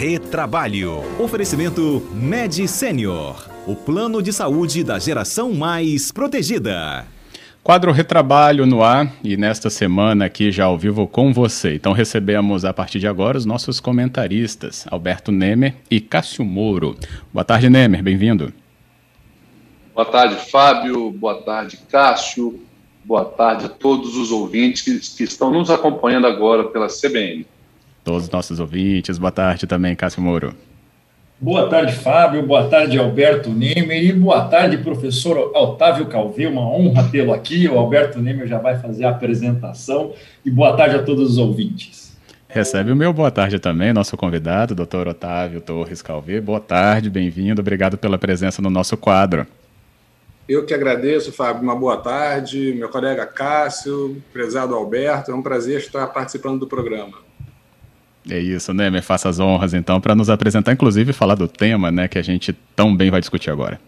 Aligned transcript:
Retrabalho. 0.00 1.02
Oferecimento 1.18 2.00
Med 2.14 2.66
Senior. 2.66 3.46
O 3.66 3.76
plano 3.76 4.22
de 4.22 4.32
saúde 4.32 4.82
da 4.82 4.98
geração 4.98 5.52
mais 5.52 6.10
protegida. 6.10 7.06
Quadro 7.62 7.92
Retrabalho 7.92 8.64
no 8.64 8.82
ar 8.82 9.12
e 9.22 9.36
nesta 9.36 9.68
semana 9.68 10.24
aqui 10.24 10.50
já 10.50 10.64
ao 10.64 10.78
vivo 10.78 11.06
com 11.06 11.34
você. 11.34 11.74
Então 11.74 11.92
recebemos 11.92 12.64
a 12.64 12.72
partir 12.72 12.98
de 12.98 13.06
agora 13.06 13.36
os 13.36 13.44
nossos 13.44 13.78
comentaristas, 13.78 14.86
Alberto 14.90 15.30
Nemer 15.30 15.74
e 15.90 16.00
Cássio 16.00 16.46
Mouro. 16.46 16.96
Boa 17.30 17.44
tarde, 17.44 17.68
Nemer, 17.68 18.02
bem-vindo. 18.02 18.54
Boa 19.94 20.06
tarde, 20.06 20.50
Fábio. 20.50 21.10
Boa 21.10 21.42
tarde, 21.42 21.78
Cássio. 21.90 22.58
Boa 23.04 23.26
tarde 23.26 23.66
a 23.66 23.68
todos 23.68 24.16
os 24.16 24.32
ouvintes 24.32 24.80
que, 24.80 25.16
que 25.18 25.24
estão 25.24 25.52
nos 25.52 25.70
acompanhando 25.70 26.26
agora 26.26 26.64
pela 26.64 26.86
CBN. 26.86 27.44
Todos 28.04 28.24
os 28.24 28.30
nossos 28.30 28.60
ouvintes, 28.60 29.18
boa 29.18 29.30
tarde 29.30 29.66
também, 29.66 29.94
Cássio 29.94 30.22
Mouro. 30.22 30.54
Boa 31.42 31.70
tarde, 31.70 31.94
Fábio. 31.94 32.46
Boa 32.46 32.68
tarde, 32.68 32.98
Alberto 32.98 33.48
Nemer. 33.48 34.04
E 34.04 34.12
boa 34.12 34.44
tarde, 34.44 34.76
professor 34.76 35.38
Otávio 35.56 36.04
Calvê. 36.04 36.46
Uma 36.46 36.60
honra 36.60 37.08
tê-lo 37.10 37.32
aqui. 37.32 37.66
O 37.66 37.78
Alberto 37.78 38.18
Nemer 38.18 38.46
já 38.46 38.58
vai 38.58 38.78
fazer 38.78 39.06
a 39.06 39.10
apresentação. 39.10 40.12
E 40.44 40.50
boa 40.50 40.76
tarde 40.76 40.96
a 40.96 41.02
todos 41.02 41.30
os 41.30 41.38
ouvintes. 41.38 42.14
Recebe 42.46 42.92
o 42.92 42.96
meu 42.96 43.10
boa 43.12 43.30
tarde 43.30 43.58
também, 43.58 43.92
nosso 43.92 44.16
convidado, 44.16 44.74
doutor 44.74 45.08
Otávio 45.08 45.60
Torres 45.62 46.02
Calvê. 46.02 46.40
Boa 46.42 46.60
tarde, 46.60 47.08
bem-vindo. 47.08 47.62
Obrigado 47.62 47.96
pela 47.96 48.18
presença 48.18 48.60
no 48.60 48.68
nosso 48.68 48.96
quadro. 48.98 49.46
Eu 50.46 50.66
que 50.66 50.74
agradeço, 50.74 51.32
Fábio. 51.32 51.62
Uma 51.62 51.76
boa 51.76 51.96
tarde. 51.96 52.74
Meu 52.76 52.90
colega 52.90 53.24
Cássio, 53.24 54.20
prezado 54.30 54.74
Alberto. 54.74 55.30
É 55.30 55.34
um 55.34 55.40
prazer 55.40 55.78
estar 55.78 56.06
participando 56.08 56.60
do 56.60 56.66
programa. 56.66 57.29
É 58.28 58.38
isso, 58.38 58.74
né? 58.74 58.90
Me 58.90 59.00
faça 59.00 59.28
as 59.28 59.40
honras, 59.40 59.72
então, 59.72 60.00
para 60.00 60.14
nos 60.14 60.28
apresentar, 60.28 60.72
inclusive, 60.72 61.12
falar 61.12 61.34
do 61.34 61.48
tema 61.48 61.90
né, 61.90 62.06
que 62.06 62.18
a 62.18 62.22
gente 62.22 62.52
tão 62.76 62.94
bem 62.94 63.10
vai 63.10 63.20
discutir 63.20 63.50
agora. 63.50 63.80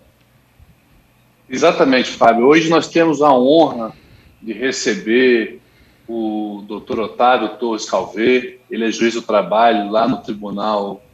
Exatamente, 1.48 2.11
Fábio. 2.11 2.47
Hoje 2.47 2.70
nós 2.70 2.89
temos 2.89 3.20
a 3.20 3.31
honra 3.31 3.92
de 4.41 4.53
receber 4.53 5.61
o 6.09 6.65
doutor 6.67 6.98
Otávio 7.01 7.51
Torres 7.59 7.89
Calvê. 7.89 8.59
Ele 8.70 8.87
é 8.87 8.91
juiz 8.91 9.15
do 9.15 9.23
trabalho 9.23 9.91
lá 9.91 10.09
no 10.09 10.17
Tribunal 10.19 11.05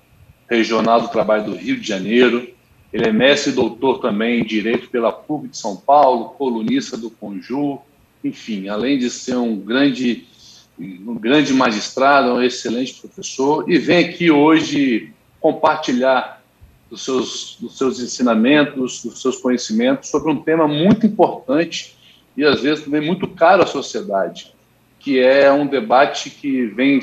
Regional 0.48 1.00
do 1.00 1.09
Trabalho 1.09 1.45
do 1.45 1.56
Rio 1.56 1.78
de 1.78 1.87
Janeiro. 1.87 2.48
Ele 2.93 3.06
é 3.06 3.12
mestre 3.12 3.53
e 3.53 3.55
doutor 3.55 3.98
também 3.98 4.41
em 4.41 4.45
Direito 4.45 4.89
pela 4.89 5.12
PUC 5.12 5.48
de 5.48 5.59
São 5.59 5.77
Paulo, 5.77 6.31
colunista 6.31 6.97
do 6.97 7.11
Conjur. 7.11 7.81
Enfim, 8.25 8.69
além 8.69 8.98
de 8.98 9.11
ser 9.11 9.37
um 9.37 9.56
grande 9.56 10.25
um 10.79 11.15
grande 11.15 11.53
magistrado, 11.53 12.34
um 12.34 12.43
excelente 12.43 12.95
professor, 12.95 13.69
e 13.69 13.79
vem 13.79 14.07
aqui 14.07 14.31
hoje 14.31 15.12
compartilhar 15.41 16.43
dos 16.89 17.05
seus, 17.05 17.57
dos 17.61 17.77
seus 17.77 18.01
ensinamentos, 18.01 19.03
dos 19.05 19.21
seus 19.21 19.37
conhecimentos 19.37 20.09
sobre 20.09 20.31
um 20.31 20.43
tema 20.43 20.67
muito 20.67 21.06
importante 21.06 21.97
e 22.37 22.45
às 22.45 22.62
vezes 22.62 22.84
também 22.84 23.01
muito 23.01 23.27
caro 23.29 23.62
à 23.62 23.67
sociedade, 23.67 24.55
que 24.99 25.19
é 25.19 25.53
um 25.53 25.67
debate 25.67 26.31
que 26.31 26.67
vem 26.67 27.01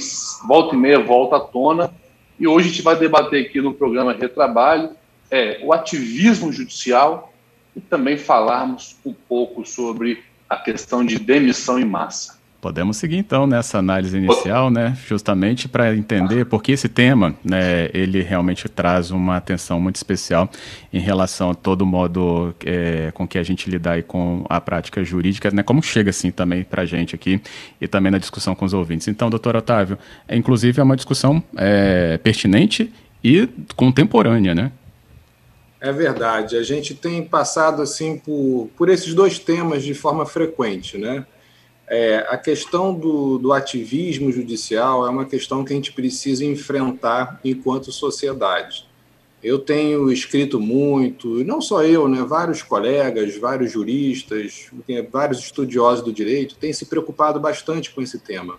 volta 0.48 0.76
e 0.76 0.78
meia 0.78 1.00
volta 1.00 1.36
à 1.36 1.40
tona 1.40 1.94
e 2.40 2.48
hoje 2.48 2.68
a 2.68 2.72
gente 2.72 2.82
vai 2.82 2.98
debater 2.98 3.46
aqui 3.46 3.62
no 3.62 3.74
programa 3.74 4.14
Retrabalho 4.14 4.92
é 5.30 5.60
o 5.64 5.74
ativismo 5.74 6.52
judicial 6.52 7.34
e 7.76 7.82
também 7.82 8.18
falarmos 8.18 8.96
um 9.06 9.14
pouco 9.14 9.66
sobre 9.66 10.24
a 10.50 10.56
questão 10.56 11.04
de 11.04 11.18
demissão 11.18 11.80
em 11.80 11.86
massa. 11.86 12.35
Podemos 12.66 12.98
seguir 12.98 13.18
então 13.18 13.46
nessa 13.46 13.78
análise 13.78 14.18
inicial, 14.18 14.72
né, 14.72 14.98
justamente 15.06 15.70
para 15.70 15.96
entender 15.96 16.46
porque 16.46 16.72
esse 16.72 16.90
tema, 16.90 17.36
né, 17.44 17.92
ele 17.94 18.24
realmente 18.24 18.68
traz 18.68 19.12
uma 19.12 19.38
atenção 19.38 19.80
muito 19.80 19.98
especial 19.98 20.50
em 20.92 20.98
relação 20.98 21.52
a 21.52 21.54
todo 21.54 21.84
o 21.84 21.86
modo 21.86 22.56
é, 22.66 23.12
com 23.14 23.28
que 23.28 23.38
a 23.38 23.44
gente 23.44 23.70
lidar 23.70 24.02
com 24.02 24.44
a 24.50 24.60
prática 24.60 25.04
jurídica, 25.04 25.52
né, 25.52 25.62
como 25.62 25.84
chega 25.84 26.10
assim 26.10 26.32
também 26.32 26.64
para 26.64 26.82
a 26.82 26.86
gente 26.88 27.14
aqui 27.14 27.40
e 27.80 27.88
também 27.88 28.12
na 28.12 28.18
discussão 28.18 28.56
com 28.56 28.66
os 28.66 28.74
ouvintes. 28.74 29.08
Então, 29.08 29.30
doutor 29.30 29.56
Otávio, 29.56 29.96
é, 30.28 30.36
inclusive 30.36 30.82
é 30.82 30.84
uma 30.84 30.96
discussão 30.96 31.44
é, 31.56 32.18
pertinente 32.18 32.92
e 33.24 33.48
contemporânea, 33.76 34.56
né? 34.56 34.72
É 35.80 35.92
verdade. 35.92 36.58
A 36.58 36.64
gente 36.64 36.96
tem 36.96 37.24
passado 37.24 37.84
assim 37.84 38.18
por, 38.18 38.72
por 38.76 38.90
esses 38.90 39.14
dois 39.14 39.38
temas 39.38 39.84
de 39.84 39.94
forma 39.94 40.26
frequente, 40.26 40.98
né? 40.98 41.28
É, 41.88 42.26
a 42.30 42.38
questão 42.38 42.94
do, 42.94 43.38
do 43.38 43.54
ativismo 43.54 44.32
judicial 44.32 45.06
é 45.06 45.10
uma 45.10 45.26
questão 45.26 45.64
que 45.64 45.72
a 45.72 45.76
gente 45.76 45.92
precisa 45.92 46.44
enfrentar 46.44 47.40
enquanto 47.44 47.92
sociedade. 47.92 48.88
Eu 49.44 49.60
tenho 49.60 50.12
escrito 50.12 50.60
muito, 50.60 51.44
não 51.44 51.62
só 51.62 51.84
eu, 51.84 52.08
né, 52.08 52.24
vários 52.24 52.64
colegas, 52.64 53.38
vários 53.38 53.72
juristas, 53.72 54.72
vários 55.12 55.40
estudiosos 55.40 56.04
do 56.04 56.12
direito 56.12 56.56
têm 56.56 56.74
se 56.74 56.88
preocupado 56.88 57.40
bastante 57.40 57.92
com 57.92 58.02
esse 58.02 58.18
tema, 58.18 58.58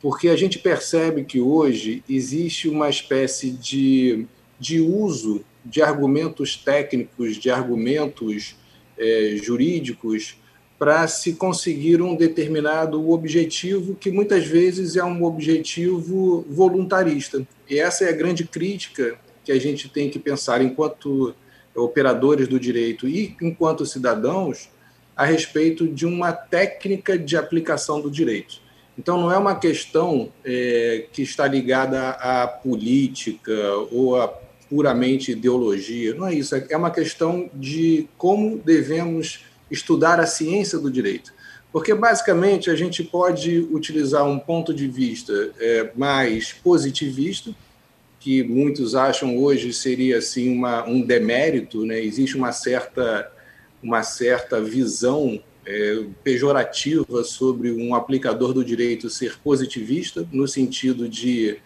porque 0.00 0.28
a 0.28 0.36
gente 0.36 0.60
percebe 0.60 1.24
que 1.24 1.40
hoje 1.40 2.04
existe 2.08 2.68
uma 2.68 2.88
espécie 2.88 3.50
de, 3.50 4.24
de 4.60 4.80
uso 4.80 5.44
de 5.64 5.82
argumentos 5.82 6.56
técnicos, 6.56 7.36
de 7.36 7.50
argumentos 7.50 8.54
é, 8.96 9.36
jurídicos 9.42 10.36
para 10.82 11.06
se 11.06 11.34
conseguir 11.34 12.02
um 12.02 12.16
determinado 12.16 13.08
objetivo 13.12 13.94
que 13.94 14.10
muitas 14.10 14.44
vezes 14.44 14.96
é 14.96 15.04
um 15.04 15.22
objetivo 15.22 16.44
voluntarista. 16.50 17.46
E 17.70 17.78
essa 17.78 18.04
é 18.04 18.08
a 18.08 18.12
grande 18.12 18.42
crítica 18.42 19.14
que 19.44 19.52
a 19.52 19.60
gente 19.60 19.88
tem 19.88 20.10
que 20.10 20.18
pensar 20.18 20.60
enquanto 20.60 21.36
operadores 21.72 22.48
do 22.48 22.58
direito 22.58 23.08
e 23.08 23.36
enquanto 23.40 23.86
cidadãos 23.86 24.70
a 25.14 25.24
respeito 25.24 25.86
de 25.86 26.04
uma 26.04 26.32
técnica 26.32 27.16
de 27.16 27.36
aplicação 27.36 28.00
do 28.00 28.10
direito. 28.10 28.60
Então, 28.98 29.20
não 29.20 29.30
é 29.30 29.38
uma 29.38 29.54
questão 29.54 30.32
é, 30.44 31.06
que 31.12 31.22
está 31.22 31.46
ligada 31.46 32.10
à 32.10 32.48
política 32.48 33.52
ou 33.92 34.20
a 34.20 34.26
puramente 34.68 35.30
ideologia, 35.30 36.12
não 36.12 36.26
é 36.26 36.34
isso. 36.34 36.56
É 36.56 36.76
uma 36.76 36.90
questão 36.90 37.48
de 37.54 38.08
como 38.18 38.58
devemos 38.58 39.51
estudar 39.72 40.20
a 40.20 40.26
ciência 40.26 40.78
do 40.78 40.90
direito. 40.90 41.32
Porque, 41.72 41.94
basicamente, 41.94 42.70
a 42.70 42.76
gente 42.76 43.02
pode 43.02 43.60
utilizar 43.70 44.24
um 44.28 44.38
ponto 44.38 44.74
de 44.74 44.86
vista 44.86 45.32
é, 45.58 45.90
mais 45.96 46.52
positivista, 46.52 47.50
que 48.20 48.42
muitos 48.42 48.94
acham 48.94 49.36
hoje 49.38 49.72
seria 49.72 50.18
assim 50.18 50.54
uma, 50.54 50.86
um 50.86 51.00
demérito, 51.00 51.84
né? 51.84 52.00
existe 52.00 52.36
uma 52.36 52.52
certa, 52.52 53.32
uma 53.82 54.02
certa 54.02 54.60
visão 54.60 55.42
é, 55.66 56.04
pejorativa 56.22 57.24
sobre 57.24 57.72
um 57.72 57.94
aplicador 57.94 58.52
do 58.52 58.64
direito 58.64 59.08
ser 59.08 59.38
positivista, 59.42 60.28
no 60.30 60.46
sentido 60.46 61.08
de, 61.08 61.58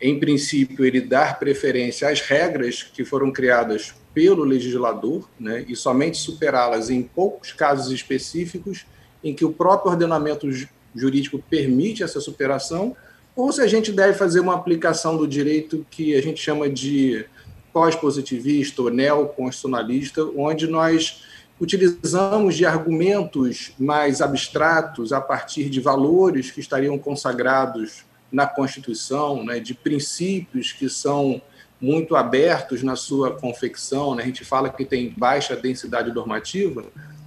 em 0.00 0.18
princípio, 0.18 0.84
ele 0.84 1.00
dar 1.00 1.38
preferência 1.38 2.08
às 2.08 2.20
regras 2.20 2.82
que 2.82 3.04
foram 3.04 3.30
criadas 3.30 3.94
pelo 4.14 4.44
legislador 4.44 5.28
né, 5.38 5.64
e 5.68 5.76
somente 5.76 6.16
superá-las 6.16 6.88
em 6.90 7.02
poucos 7.02 7.52
casos 7.52 7.92
específicos 7.92 8.86
em 9.22 9.34
que 9.34 9.44
o 9.44 9.52
próprio 9.52 9.92
ordenamento 9.92 10.48
jurídico 10.94 11.42
permite 11.50 12.02
essa 12.02 12.20
superação, 12.20 12.96
ou 13.36 13.52
se 13.52 13.60
a 13.60 13.66
gente 13.66 13.92
deve 13.92 14.14
fazer 14.14 14.40
uma 14.40 14.54
aplicação 14.54 15.16
do 15.16 15.28
direito 15.28 15.86
que 15.90 16.16
a 16.16 16.22
gente 16.22 16.42
chama 16.42 16.68
de 16.68 17.24
pós-positivista 17.72 18.82
ou 18.82 18.90
neoconstitucionalista, 18.90 20.24
onde 20.36 20.66
nós 20.66 21.22
utilizamos 21.60 22.56
de 22.56 22.64
argumentos 22.64 23.72
mais 23.78 24.20
abstratos 24.20 25.12
a 25.12 25.20
partir 25.20 25.68
de 25.68 25.78
valores 25.78 26.50
que 26.50 26.58
estariam 26.58 26.98
consagrados 26.98 28.04
na 28.30 28.46
Constituição, 28.46 29.44
né, 29.44 29.58
de 29.58 29.74
princípios 29.74 30.72
que 30.72 30.88
são 30.88 31.40
muito 31.80 32.14
abertos 32.14 32.82
na 32.82 32.94
sua 32.94 33.32
confecção, 33.32 34.14
né? 34.14 34.22
a 34.22 34.26
gente 34.26 34.44
fala 34.44 34.68
que 34.68 34.84
tem 34.84 35.14
baixa 35.16 35.56
densidade 35.56 36.12
normativa, 36.12 36.84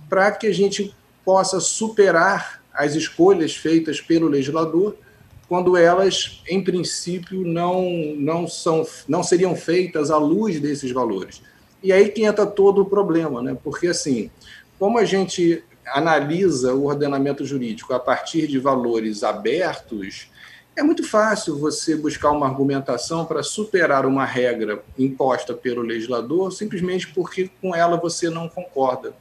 para 0.07 0.31
que 0.31 0.45
a 0.45 0.53
gente 0.53 0.95
possa 1.25 1.59
superar 1.59 2.61
as 2.71 2.93
escolhas 2.93 3.55
feitas 3.55 3.99
pelo 3.99 4.27
legislador 4.27 4.95
quando 5.47 5.75
elas, 5.75 6.41
em 6.47 6.63
princípio, 6.63 7.45
não, 7.45 7.83
não, 8.15 8.47
são, 8.47 8.85
não 9.07 9.23
seriam 9.23 9.55
feitas 9.55 10.09
à 10.09 10.17
luz 10.17 10.59
desses 10.59 10.91
valores. 10.91 11.41
E 11.81 11.91
aí 11.91 12.09
que 12.09 12.23
entra 12.23 12.45
todo 12.45 12.81
o 12.81 12.85
problema, 12.85 13.41
né? 13.41 13.57
porque, 13.63 13.87
assim, 13.87 14.31
como 14.79 14.97
a 14.97 15.05
gente 15.05 15.63
analisa 15.85 16.73
o 16.73 16.85
ordenamento 16.85 17.45
jurídico 17.45 17.93
a 17.93 17.99
partir 17.99 18.47
de 18.47 18.57
valores 18.57 19.23
abertos, 19.23 20.31
é 20.75 20.81
muito 20.81 21.07
fácil 21.07 21.57
você 21.57 21.95
buscar 21.95 22.31
uma 22.31 22.47
argumentação 22.47 23.25
para 23.25 23.43
superar 23.43 24.05
uma 24.05 24.25
regra 24.25 24.83
imposta 24.97 25.53
pelo 25.53 25.81
legislador 25.81 26.51
simplesmente 26.51 27.07
porque 27.13 27.49
com 27.61 27.75
ela 27.75 27.97
você 27.97 28.29
não 28.29 28.49
concorda. 28.49 29.13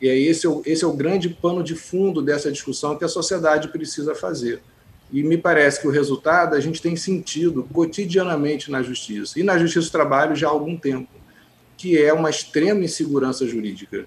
E 0.00 0.08
aí 0.08 0.26
esse 0.26 0.46
é 0.46 0.48
o, 0.48 0.62
esse 0.64 0.84
é 0.84 0.86
o 0.86 0.92
grande 0.92 1.28
pano 1.28 1.62
de 1.62 1.74
fundo 1.74 2.22
dessa 2.22 2.50
discussão 2.50 2.96
que 2.96 3.04
a 3.04 3.08
sociedade 3.08 3.68
precisa 3.68 4.14
fazer. 4.14 4.62
E 5.12 5.22
me 5.22 5.36
parece 5.36 5.80
que 5.80 5.88
o 5.88 5.90
resultado 5.90 6.54
a 6.54 6.60
gente 6.60 6.80
tem 6.80 6.96
sentido 6.96 7.66
cotidianamente 7.72 8.70
na 8.70 8.82
justiça, 8.82 9.40
e 9.40 9.42
na 9.42 9.58
justiça 9.58 9.86
do 9.86 9.92
trabalho 9.92 10.36
já 10.36 10.46
há 10.46 10.50
algum 10.50 10.76
tempo, 10.76 11.08
que 11.76 11.98
é 11.98 12.12
uma 12.12 12.30
extrema 12.30 12.84
insegurança 12.84 13.46
jurídica. 13.46 14.06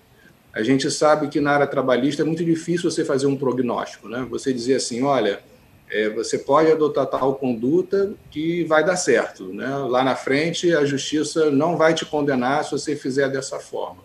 A 0.53 0.63
gente 0.63 0.89
sabe 0.89 1.27
que 1.27 1.41
na 1.41 1.51
área 1.51 1.67
trabalhista 1.67 2.21
é 2.21 2.25
muito 2.25 2.45
difícil 2.45 2.89
você 2.89 3.03
fazer 3.03 3.25
um 3.25 3.35
prognóstico, 3.35 4.07
né? 4.07 4.25
Você 4.29 4.53
dizer 4.53 4.75
assim, 4.75 5.01
olha, 5.01 5.41
é, 5.93 6.09
você 6.09 6.39
pode 6.39 6.71
adotar 6.71 7.05
tal 7.05 7.35
conduta 7.35 8.15
que 8.31 8.63
vai 8.63 8.83
dar 8.83 8.95
certo, 8.95 9.53
né? 9.53 9.67
Lá 9.67 10.03
na 10.03 10.15
frente 10.15 10.75
a 10.75 10.83
justiça 10.83 11.51
não 11.51 11.77
vai 11.77 11.93
te 11.93 12.03
condenar 12.03 12.63
se 12.63 12.71
você 12.71 12.95
fizer 12.95 13.29
dessa 13.29 13.59
forma. 13.59 14.01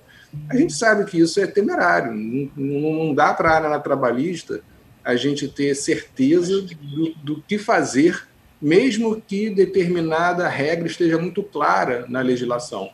A 0.51 0.57
gente 0.57 0.75
sabe 0.75 1.07
que 1.07 1.19
isso 1.19 1.41
é 1.41 1.47
temerário, 1.47 2.13
não, 2.13 3.07
não 3.07 3.15
dá 3.15 3.33
para 3.33 3.51
a 3.51 3.55
área 3.55 3.81
trabalhista 3.81 4.61
a 5.03 5.17
gente 5.17 5.49
ter 5.49 5.75
certeza 5.75 6.61
do, 6.61 7.15
do 7.23 7.43
que 7.49 7.57
fazer, 7.57 8.29
mesmo 8.61 9.19
que 9.27 9.49
determinada 9.49 10.47
regra 10.47 10.87
esteja 10.87 11.17
muito 11.17 11.43
clara 11.43 12.05
na 12.07 12.21
legislação, 12.21 12.91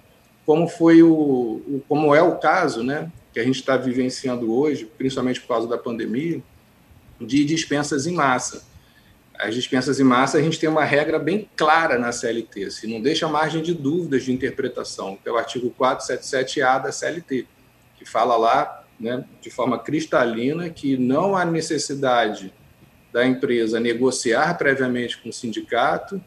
como 0.46 0.68
foi 0.68 1.02
o, 1.02 1.10
o 1.10 1.82
como 1.88 2.14
é 2.14 2.22
o 2.22 2.36
caso, 2.36 2.84
né, 2.84 3.10
que 3.32 3.40
a 3.40 3.44
gente 3.44 3.56
está 3.56 3.76
vivenciando 3.76 4.56
hoje, 4.56 4.88
principalmente 4.96 5.40
por 5.40 5.48
causa 5.48 5.66
da 5.66 5.76
pandemia, 5.76 6.40
de 7.20 7.44
dispensas 7.44 8.06
em 8.06 8.12
massa. 8.12 8.73
As 9.38 9.54
dispensas 9.54 9.98
em 9.98 10.04
massa, 10.04 10.38
a 10.38 10.42
gente 10.42 10.58
tem 10.60 10.68
uma 10.68 10.84
regra 10.84 11.18
bem 11.18 11.48
clara 11.56 11.98
na 11.98 12.12
CLT, 12.12 12.70
se 12.70 12.86
não 12.86 13.00
deixa 13.00 13.28
margem 13.28 13.62
de 13.62 13.74
dúvidas 13.74 14.24
de 14.24 14.32
interpretação, 14.32 15.18
que 15.20 15.28
é 15.28 15.32
o 15.32 15.36
artigo 15.36 15.74
477A 15.78 16.82
da 16.84 16.92
CLT, 16.92 17.46
que 17.96 18.04
fala 18.04 18.36
lá 18.36 18.84
né, 18.98 19.24
de 19.40 19.50
forma 19.50 19.78
cristalina 19.78 20.70
que 20.70 20.96
não 20.96 21.36
há 21.36 21.44
necessidade 21.44 22.52
da 23.12 23.26
empresa 23.26 23.78
negociar 23.80 24.56
previamente 24.56 25.18
com 25.18 25.28
o 25.28 25.32
sindicato, 25.32 26.20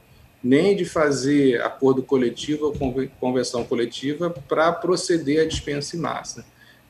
nem 0.44 0.76
de 0.76 0.86
fazer 0.86 1.62
acordo 1.62 2.04
coletivo 2.04 2.66
ou 2.66 3.08
convenção 3.20 3.64
coletiva 3.64 4.30
para 4.30 4.72
proceder 4.72 5.42
à 5.42 5.46
dispensa 5.46 5.96
em 5.96 6.00
massa. 6.00 6.46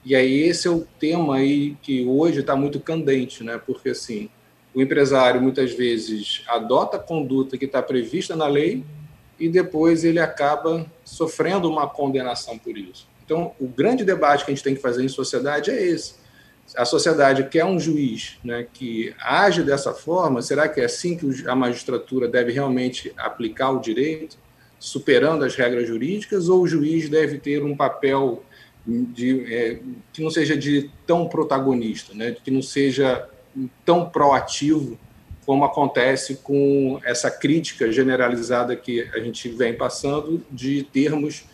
E 0.06 0.16
aí 0.16 0.44
esse 0.44 0.68
é 0.68 0.72
o 0.72 0.86
tema 1.00 1.38
aí 1.38 1.76
que 1.82 2.06
hoje 2.06 2.42
está 2.42 2.56
muito 2.56 2.80
candente, 2.80 3.44
né? 3.44 3.60
Porque 3.66 3.90
assim, 3.90 4.30
o 4.78 4.82
empresário 4.84 5.42
muitas 5.42 5.74
vezes 5.74 6.44
adota 6.48 6.98
a 6.98 7.00
conduta 7.00 7.58
que 7.58 7.66
está 7.66 7.82
prevista 7.82 8.36
na 8.36 8.46
lei 8.46 8.84
e 9.40 9.50
depois 9.50 10.04
ele 10.04 10.20
acaba 10.20 10.86
sofrendo 11.04 11.68
uma 11.68 11.88
condenação 11.88 12.60
por 12.60 12.78
isso. 12.78 13.08
Então, 13.26 13.54
o 13.60 13.68
grande 13.68 14.06
debate 14.06 14.46
que 14.46 14.52
a 14.52 14.54
gente 14.54 14.64
tem 14.64 14.76
que 14.76 14.82
fazer 14.82 15.04
em 15.04 15.08
sociedade 15.08 15.72
é 15.72 15.84
esse. 15.84 16.14
A 16.76 16.86
sociedade 16.86 17.46
quer 17.46 17.66
um 17.66 17.80
juiz 17.80 18.38
né, 18.44 18.68
que 18.72 19.16
age 19.20 19.64
dessa 19.64 19.96
forma, 19.96 20.44
será 20.44 20.70
que 20.70 20.80
é 20.80 20.86
assim 20.86 21.18
que 21.18 21.48
a 21.48 21.56
magistratura 21.56 22.28
deve 22.28 22.52
realmente 22.52 23.12
aplicar 23.18 23.72
o 23.72 23.80
direito, 23.80 24.38
superando 24.78 25.44
as 25.44 25.56
regras 25.56 25.88
jurídicas, 25.88 26.50
ou 26.50 26.62
o 26.62 26.68
juiz 26.68 27.10
deve 27.10 27.40
ter 27.40 27.64
um 27.64 27.76
papel 27.76 28.44
de, 28.86 29.52
é, 29.52 29.80
que 30.14 30.22
não 30.22 30.30
seja 30.30 30.56
de 30.56 30.92
tão 31.08 31.28
protagonista, 31.28 32.14
né, 32.14 32.36
que 32.44 32.52
não 32.52 32.62
seja 32.62 33.28
tão 33.86 34.10
proativo 34.10 34.98
como 35.46 35.64
acontece 35.64 36.36
com 36.44 37.00
essa 37.06 37.32
crítica 37.32 37.90
generalizada 37.92 38.76
que 38.76 39.02
a 39.14 39.20
gente 39.20 39.48
vem 39.48 39.74
passando 39.74 40.44
de 40.52 40.84
termos 40.84 41.46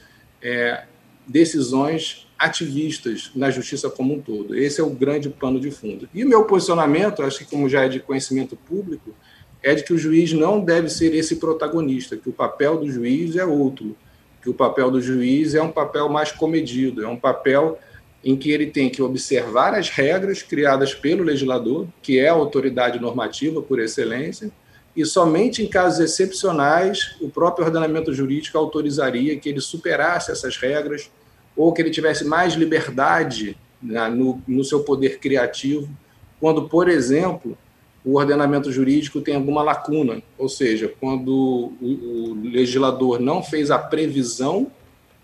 é, 0.42 0.86
decisões 1.28 2.28
ativistas 2.38 3.32
na 3.36 3.50
justiça 3.50 3.90
como 3.90 4.16
um 4.16 4.20
todo. 4.20 4.56
Esse 4.56 4.82
é 4.82 4.84
o 4.84 4.90
grande 4.90 5.30
pano 5.30 5.60
de 5.60 5.72
fundo. 5.72 6.10
E 6.14 6.26
o 6.26 6.28
meu 6.28 6.44
posicionamento, 6.46 7.22
acho 7.22 7.40
que 7.40 7.46
como 7.46 7.70
já 7.70 7.86
é 7.86 7.88
de 7.88 8.00
conhecimento 8.00 8.56
público, 8.56 9.16
é 9.62 9.74
de 9.74 9.84
que 9.84 9.94
o 9.94 9.98
juiz 9.98 10.34
não 10.34 10.60
deve 10.60 10.90
ser 10.90 11.16
esse 11.16 11.38
protagonista, 11.38 12.18
que 12.18 12.28
o 12.28 12.34
papel 12.34 12.80
do 12.80 12.92
juiz 12.92 13.36
é 13.38 13.46
outro, 13.46 13.96
que 14.42 14.50
o 14.50 14.54
papel 14.54 14.92
do 14.92 15.02
juiz 15.02 15.56
é 15.56 15.62
um 15.62 15.72
papel 15.72 16.10
mais 16.10 16.32
comedido, 16.32 17.04
é 17.04 17.08
um 17.08 17.16
papel 17.16 17.80
em 18.24 18.38
que 18.38 18.52
ele 18.52 18.68
tem 18.68 18.90
que 18.90 19.02
observar 19.02 19.74
as 19.74 19.90
regras 19.90 20.42
criadas 20.42 20.94
pelo 20.94 21.24
legislador, 21.24 21.88
que 22.02 22.20
é 22.20 22.30
a 22.30 22.34
autoridade 22.34 23.00
normativa 23.00 23.62
por 23.62 23.80
excelência, 23.80 24.50
e 24.96 25.06
somente 25.06 25.64
em 25.64 25.68
casos 25.68 26.00
excepcionais 26.00 27.16
o 27.20 27.30
próprio 27.30 27.66
ordenamento 27.66 28.14
jurídico 28.14 28.58
autorizaria 28.58 29.38
que 29.38 29.50
ele 29.50 29.60
superasse 29.60 30.32
essas 30.32 30.56
regras 30.56 31.10
ou 31.56 31.74
que 31.74 31.82
ele 31.82 31.90
tivesse 31.90 32.24
mais 32.24 32.54
liberdade 32.54 33.58
né, 33.82 34.08
no, 34.08 34.42
no 34.48 34.64
seu 34.64 34.84
poder 34.84 35.20
criativo, 35.20 35.90
quando, 36.40 36.70
por 36.70 36.88
exemplo, 36.88 37.58
o 38.06 38.18
ordenamento 38.18 38.72
jurídico 38.72 39.22
tem 39.22 39.36
alguma 39.36 39.62
lacuna, 39.62 40.22
ou 40.38 40.50
seja, 40.50 40.92
quando 41.00 41.74
o, 41.82 42.32
o 42.32 42.42
legislador 42.44 43.20
não 43.20 43.42
fez 43.42 43.72
a 43.72 43.78
previsão 43.78 44.72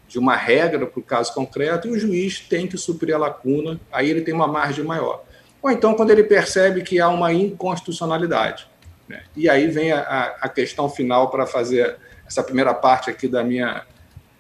de 0.10 0.18
uma 0.18 0.36
regra 0.36 0.88
para 0.88 1.00
o 1.00 1.04
caso 1.04 1.32
concreto 1.36 1.88
e 1.88 1.92
o 1.92 2.00
juiz 2.00 2.40
tem 2.40 2.66
que 2.68 2.78
suprir 2.78 3.16
a 3.16 3.20
lacuna, 3.20 3.80
aí 3.92 4.10
ele 4.10 4.22
tem 4.22 4.34
uma 4.34 4.48
margem 4.48 4.84
maior. 4.84 5.24
Ou 5.62 5.70
então, 5.70 5.94
quando 5.94 6.10
ele 6.10 6.24
percebe 6.24 6.82
que 6.82 7.00
há 7.00 7.08
uma 7.08 7.32
inconstitucionalidade. 7.32 8.68
Né? 9.08 9.22
E 9.38 9.48
aí 9.48 9.68
vem 9.68 9.92
a, 9.92 10.36
a 10.42 10.50
questão 10.50 10.90
final 10.90 11.30
para 11.30 11.46
fazer 11.46 11.98
essa 12.26 12.42
primeira 12.42 12.74
parte 12.74 13.12
aqui 13.12 13.28
da 13.28 13.44
minha, 13.44 13.86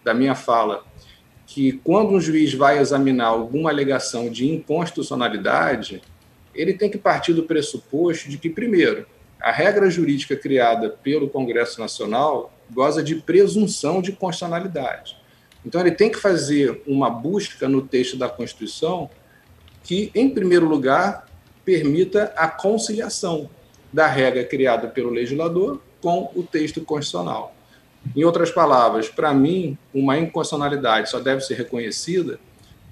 da 0.03 0.11
minha 0.11 0.33
fala, 0.33 0.83
que 1.45 1.73
quando 1.83 2.13
um 2.13 2.19
juiz 2.21 2.51
vai 2.53 2.79
examinar 2.79 3.27
alguma 3.27 3.69
alegação 3.69 4.27
de 4.27 4.47
inconstitucionalidade, 4.47 6.01
ele 6.53 6.73
tem 6.73 6.89
que 6.89 6.97
partir 6.97 7.33
do 7.33 7.43
pressuposto 7.43 8.27
de 8.27 8.39
que, 8.39 8.49
primeiro, 8.49 9.05
a 9.39 9.51
regra 9.51 9.87
jurídica 9.89 10.35
criada 10.35 10.89
pelo 10.89 11.29
Congresso 11.29 11.79
Nacional 11.79 12.51
goza 12.71 13.03
de 13.03 13.15
presunção 13.15 14.01
de 14.01 14.11
constitucionalidade. 14.11 15.18
Então, 15.65 15.81
ele 15.81 15.91
tem 15.91 16.09
que 16.11 16.17
fazer 16.17 16.81
uma 16.87 17.09
busca 17.09 17.67
no 17.67 17.81
texto 17.81 18.17
da 18.17 18.29
Constituição 18.29 19.09
que, 19.83 20.11
em 20.13 20.29
primeiro 20.29 20.67
lugar, 20.67 21.27
permita 21.63 22.33
a 22.35 22.47
conciliação 22.47 23.49
da 23.91 24.07
regra 24.07 24.43
criada 24.43 24.87
pelo 24.87 25.09
legislador 25.09 25.81
com 26.01 26.31
o 26.35 26.43
texto 26.43 26.83
constitucional. 26.83 27.55
Em 28.15 28.23
outras 28.23 28.51
palavras, 28.51 29.09
para 29.09 29.33
mim, 29.33 29.77
uma 29.93 30.17
inconstitucionalidade 30.17 31.09
só 31.09 31.19
deve 31.19 31.41
ser 31.41 31.55
reconhecida 31.55 32.39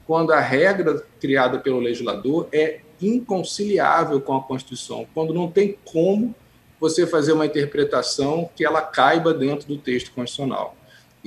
quando 0.05 0.31
a 0.31 0.39
regra 0.39 1.03
criada 1.19 1.59
pelo 1.59 1.79
legislador 1.79 2.47
é 2.51 2.79
inconciliável 3.01 4.21
com 4.21 4.35
a 4.35 4.41
Constituição, 4.41 5.05
quando 5.13 5.33
não 5.33 5.51
tem 5.51 5.77
como 5.83 6.33
você 6.79 7.05
fazer 7.05 7.33
uma 7.33 7.45
interpretação 7.45 8.49
que 8.55 8.63
ela 8.63 8.81
caiba 8.81 9.33
dentro 9.33 9.67
do 9.67 9.77
texto 9.77 10.11
constitucional. 10.11 10.76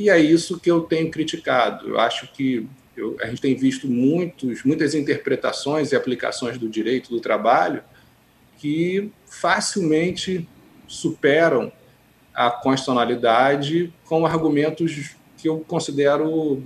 E 0.00 0.08
é 0.08 0.18
isso 0.18 0.58
que 0.58 0.70
eu 0.70 0.80
tenho 0.80 1.10
criticado. 1.10 1.86
Eu 1.86 2.00
acho 2.00 2.32
que 2.32 2.66
eu, 2.96 3.18
a 3.20 3.26
gente 3.26 3.42
tem 3.42 3.54
visto 3.54 3.86
muitos, 3.86 4.64
muitas 4.64 4.94
interpretações 4.94 5.92
e 5.92 5.94
aplicações 5.94 6.56
do 6.56 6.70
direito 6.70 7.10
do 7.10 7.20
trabalho 7.20 7.82
que 8.56 9.12
facilmente 9.26 10.48
superam 10.88 11.70
a 12.34 12.50
constitucionalidade 12.50 13.92
com 14.06 14.24
argumentos 14.24 15.14
que 15.36 15.46
eu 15.46 15.60
considero 15.68 16.62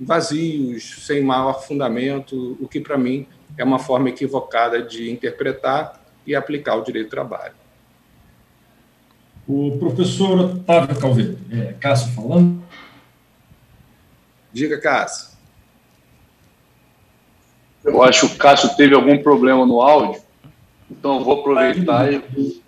vazios, 0.00 1.04
sem 1.04 1.22
maior 1.22 1.62
fundamento, 1.62 2.56
o 2.58 2.66
que 2.66 2.80
para 2.80 2.96
mim 2.96 3.26
é 3.58 3.64
uma 3.64 3.78
forma 3.78 4.08
equivocada 4.08 4.80
de 4.80 5.10
interpretar 5.10 6.02
e 6.26 6.34
aplicar 6.34 6.76
o 6.76 6.82
direito 6.82 7.08
do 7.08 7.10
trabalho. 7.10 7.52
O 9.46 9.76
professor 9.78 10.40
Otávio 10.40 10.98
Calveiro, 10.98 11.38
é, 11.50 11.74
Cássio 11.74 12.14
falando. 12.14 12.67
Diga, 14.52 14.80
Cássio. 14.80 15.28
Eu 17.84 18.02
acho 18.02 18.28
que 18.28 18.34
o 18.34 18.38
Cássio 18.38 18.74
teve 18.76 18.94
algum 18.94 19.22
problema 19.22 19.64
no 19.64 19.80
áudio. 19.80 20.20
Então, 20.90 21.22
vou 21.22 21.40
aproveitar 21.40 22.12
e. 22.12 22.62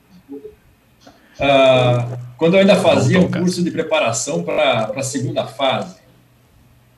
Ah, 1.38 2.18
quando 2.36 2.54
eu 2.54 2.60
ainda 2.60 2.76
fazia 2.76 3.18
um 3.18 3.30
curso 3.30 3.62
de 3.62 3.70
preparação 3.70 4.42
para 4.42 4.92
a 4.94 5.02
segunda 5.02 5.46
fase, 5.46 5.96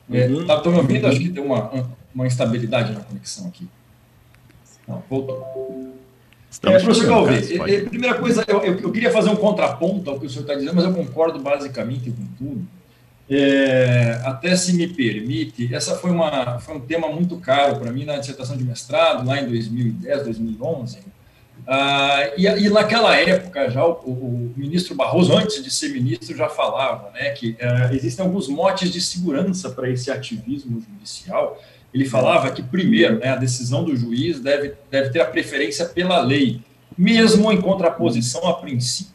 está 0.09 0.17
é, 0.17 0.27
uhum. 0.27 0.71
me 0.71 0.77
ouvindo? 0.77 1.07
Acho 1.07 1.19
que 1.19 1.29
tem 1.29 1.43
uma, 1.43 1.71
uma 2.13 2.27
instabilidade 2.27 2.93
na 2.93 2.99
conexão 3.01 3.47
aqui. 3.47 3.67
Não, 4.87 5.01
voltou. 5.09 5.93
É, 6.65 6.79
professor 6.79 7.07
Calvi, 7.07 7.89
primeira 7.89 8.17
coisa, 8.19 8.45
eu, 8.47 8.61
eu, 8.61 8.79
eu, 8.79 8.91
queria 8.91 9.11
fazer 9.11 9.29
um 9.29 9.35
contraponto 9.35 10.09
ao 10.09 10.19
que 10.19 10.27
o 10.27 10.29
senhor 10.29 10.43
está 10.43 10.53
dizendo, 10.53 10.75
mas 10.75 10.85
eu 10.85 10.93
concordo 10.93 11.39
basicamente 11.39 12.11
com 12.11 12.25
tudo. 12.37 12.67
É, 13.29 14.19
até 14.25 14.55
se 14.55 14.73
me 14.73 14.87
permite, 14.87 15.73
essa 15.73 15.95
foi, 15.95 16.11
uma, 16.11 16.59
foi 16.59 16.75
um 16.75 16.79
tema 16.81 17.07
muito 17.07 17.37
caro 17.37 17.79
para 17.79 17.91
mim 17.91 18.03
na 18.03 18.17
dissertação 18.17 18.57
de 18.57 18.63
mestrado, 18.63 19.25
lá 19.25 19.39
em 19.39 19.47
2010, 19.47 20.23
2011. 20.23 20.99
Ah, 21.65 22.31
e, 22.37 22.45
e, 22.45 22.69
naquela 22.69 23.15
época, 23.15 23.69
já 23.69 23.85
o, 23.85 23.91
o, 23.91 24.53
ministro 24.57 24.95
Barroso, 24.95 25.35
antes 25.35 25.63
de 25.63 25.71
ser 25.71 25.89
ministro, 25.89 26.35
já 26.35 26.49
falava 26.49 27.09
né, 27.11 27.29
que 27.29 27.51
uh, 27.51 27.93
existem 27.93 28.25
alguns 28.25 28.49
motes 28.49 28.91
de 28.91 28.99
segurança 28.99 29.69
para 29.69 29.89
esse 29.89 30.11
ativismo 30.11 30.81
judicial. 30.81 31.61
Ele 31.93 32.05
falava 32.05 32.51
que, 32.51 32.61
primeiro, 32.61 33.19
né, 33.19 33.29
a 33.29 33.35
decisão 33.37 33.85
do 33.85 33.95
juiz 33.95 34.41
deve, 34.41 34.73
deve 34.91 35.11
ter 35.11 35.21
a 35.21 35.25
preferência 35.25 35.85
pela 35.85 36.19
lei, 36.19 36.59
mesmo 36.97 37.49
em 37.51 37.61
contraposição 37.61 38.45
a 38.45 38.55
princípios. 38.55 39.12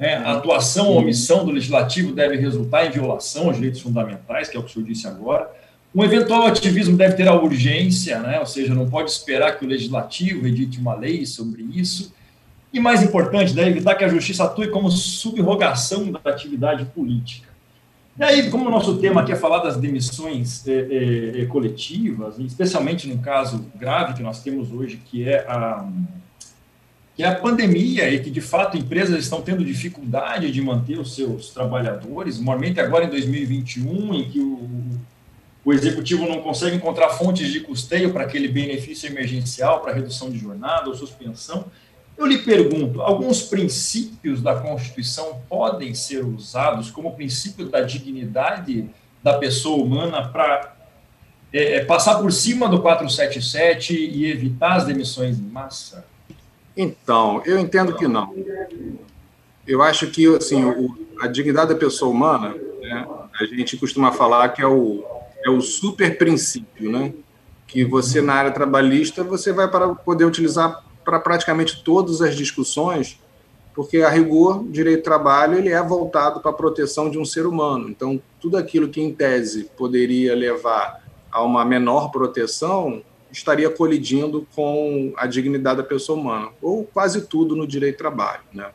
Né? 0.00 0.14
A 0.16 0.32
atuação 0.32 0.88
ou 0.88 0.98
omissão 0.98 1.44
do 1.44 1.52
legislativo 1.52 2.12
deve 2.12 2.36
resultar 2.36 2.86
em 2.86 2.90
violação 2.90 3.48
aos 3.48 3.56
direitos 3.56 3.82
fundamentais, 3.82 4.48
que 4.48 4.56
é 4.56 4.60
o 4.60 4.62
que 4.62 4.70
o 4.70 4.72
senhor 4.72 4.86
disse 4.86 5.06
agora. 5.06 5.50
Um 5.94 6.02
eventual 6.02 6.46
ativismo 6.46 6.96
deve 6.96 7.16
ter 7.16 7.28
a 7.28 7.34
urgência, 7.34 8.18
né? 8.20 8.40
ou 8.40 8.46
seja, 8.46 8.74
não 8.74 8.88
pode 8.88 9.10
esperar 9.10 9.58
que 9.58 9.64
o 9.64 9.68
legislativo 9.68 10.46
edite 10.46 10.80
uma 10.80 10.94
lei 10.94 11.26
sobre 11.26 11.62
isso. 11.62 12.14
E 12.72 12.80
mais 12.80 13.02
importante, 13.02 13.52
deve 13.52 13.70
evitar 13.70 13.96
que 13.96 14.04
a 14.04 14.08
justiça 14.08 14.44
atue 14.44 14.68
como 14.68 14.90
subrogação 14.90 16.10
da 16.10 16.20
atividade 16.24 16.84
política. 16.86 17.50
E 18.18 18.22
aí, 18.22 18.50
como 18.50 18.68
o 18.68 18.70
nosso 18.70 18.98
tema 18.98 19.22
aqui 19.22 19.32
é 19.32 19.36
falar 19.36 19.58
das 19.58 19.76
demissões 19.76 20.66
é, 20.68 20.72
é, 20.72 21.40
é, 21.42 21.46
coletivas, 21.46 22.38
especialmente 22.38 23.08
no 23.08 23.18
caso 23.18 23.66
grave 23.74 24.14
que 24.14 24.22
nós 24.22 24.42
temos 24.42 24.70
hoje, 24.72 25.00
que 25.04 25.28
é 25.28 25.44
a, 25.48 25.84
que 27.20 27.24
é 27.24 27.28
a 27.28 27.34
pandemia, 27.34 28.08
e 28.08 28.18
que 28.18 28.30
de 28.30 28.40
fato 28.40 28.78
empresas 28.78 29.22
estão 29.22 29.42
tendo 29.42 29.62
dificuldade 29.62 30.50
de 30.50 30.62
manter 30.62 30.98
os 30.98 31.14
seus 31.14 31.50
trabalhadores, 31.50 32.38
normalmente 32.38 32.80
agora 32.80 33.04
em 33.04 33.10
2021, 33.10 34.14
em 34.14 34.30
que 34.30 34.40
o, 34.40 34.70
o 35.62 35.70
executivo 35.70 36.26
não 36.26 36.40
consegue 36.40 36.76
encontrar 36.76 37.10
fontes 37.10 37.52
de 37.52 37.60
custeio 37.60 38.10
para 38.10 38.24
aquele 38.24 38.48
benefício 38.48 39.06
emergencial, 39.06 39.80
para 39.80 39.92
redução 39.92 40.30
de 40.30 40.38
jornada 40.38 40.88
ou 40.88 40.94
suspensão. 40.94 41.66
Eu 42.16 42.24
lhe 42.24 42.38
pergunto: 42.38 43.02
alguns 43.02 43.42
princípios 43.42 44.40
da 44.40 44.54
Constituição 44.54 45.42
podem 45.46 45.92
ser 45.92 46.24
usados 46.24 46.90
como 46.90 47.14
princípio 47.14 47.68
da 47.68 47.82
dignidade 47.82 48.88
da 49.22 49.34
pessoa 49.34 49.84
humana 49.84 50.26
para 50.26 50.74
é, 51.52 51.74
é, 51.74 51.84
passar 51.84 52.14
por 52.14 52.32
cima 52.32 52.66
do 52.66 52.80
477 52.80 53.92
e 53.92 54.24
evitar 54.24 54.76
as 54.76 54.86
demissões 54.86 55.38
em 55.38 55.42
massa? 55.42 56.08
Então, 56.76 57.42
eu 57.44 57.58
entendo 57.58 57.94
que 57.94 58.06
não. 58.06 58.34
Eu 59.66 59.82
acho 59.82 60.08
que 60.08 60.26
assim, 60.34 60.64
o, 60.64 60.96
a 61.20 61.26
dignidade 61.26 61.72
da 61.72 61.78
pessoa 61.78 62.10
humana, 62.10 62.54
né, 62.80 63.06
a 63.40 63.44
gente 63.44 63.76
costuma 63.76 64.12
falar 64.12 64.48
que 64.50 64.62
é 64.62 64.66
o, 64.66 65.04
é 65.44 65.50
o 65.50 65.60
super 65.60 66.16
princípio, 66.16 66.90
né? 66.90 67.12
Que 67.66 67.84
você, 67.84 68.20
na 68.20 68.34
área 68.34 68.50
trabalhista, 68.50 69.22
você 69.22 69.52
vai 69.52 69.68
para 69.68 69.94
poder 69.94 70.24
utilizar 70.24 70.84
para 71.04 71.20
praticamente 71.20 71.82
todas 71.84 72.20
as 72.20 72.34
discussões, 72.34 73.18
porque 73.74 73.98
a 73.98 74.08
rigor, 74.08 74.64
direito 74.68 75.00
do 75.00 75.04
trabalho 75.04 75.58
ele 75.58 75.70
é 75.70 75.82
voltado 75.82 76.40
para 76.40 76.50
a 76.50 76.54
proteção 76.54 77.08
de 77.10 77.18
um 77.18 77.24
ser 77.24 77.46
humano. 77.46 77.88
Então, 77.88 78.20
tudo 78.40 78.56
aquilo 78.56 78.88
que 78.88 79.00
em 79.00 79.12
tese 79.12 79.70
poderia 79.76 80.34
levar 80.34 81.02
a 81.30 81.42
uma 81.42 81.64
menor 81.64 82.10
proteção 82.10 83.02
estaria 83.32 83.70
colidindo 83.70 84.46
com 84.54 85.12
a 85.16 85.26
dignidade 85.26 85.78
da 85.78 85.84
pessoa 85.84 86.18
humana, 86.18 86.50
ou 86.60 86.84
quase 86.84 87.26
tudo 87.26 87.56
no 87.56 87.66
direito 87.66 87.96
do 87.96 87.98
trabalho, 87.98 88.42
né? 88.52 88.70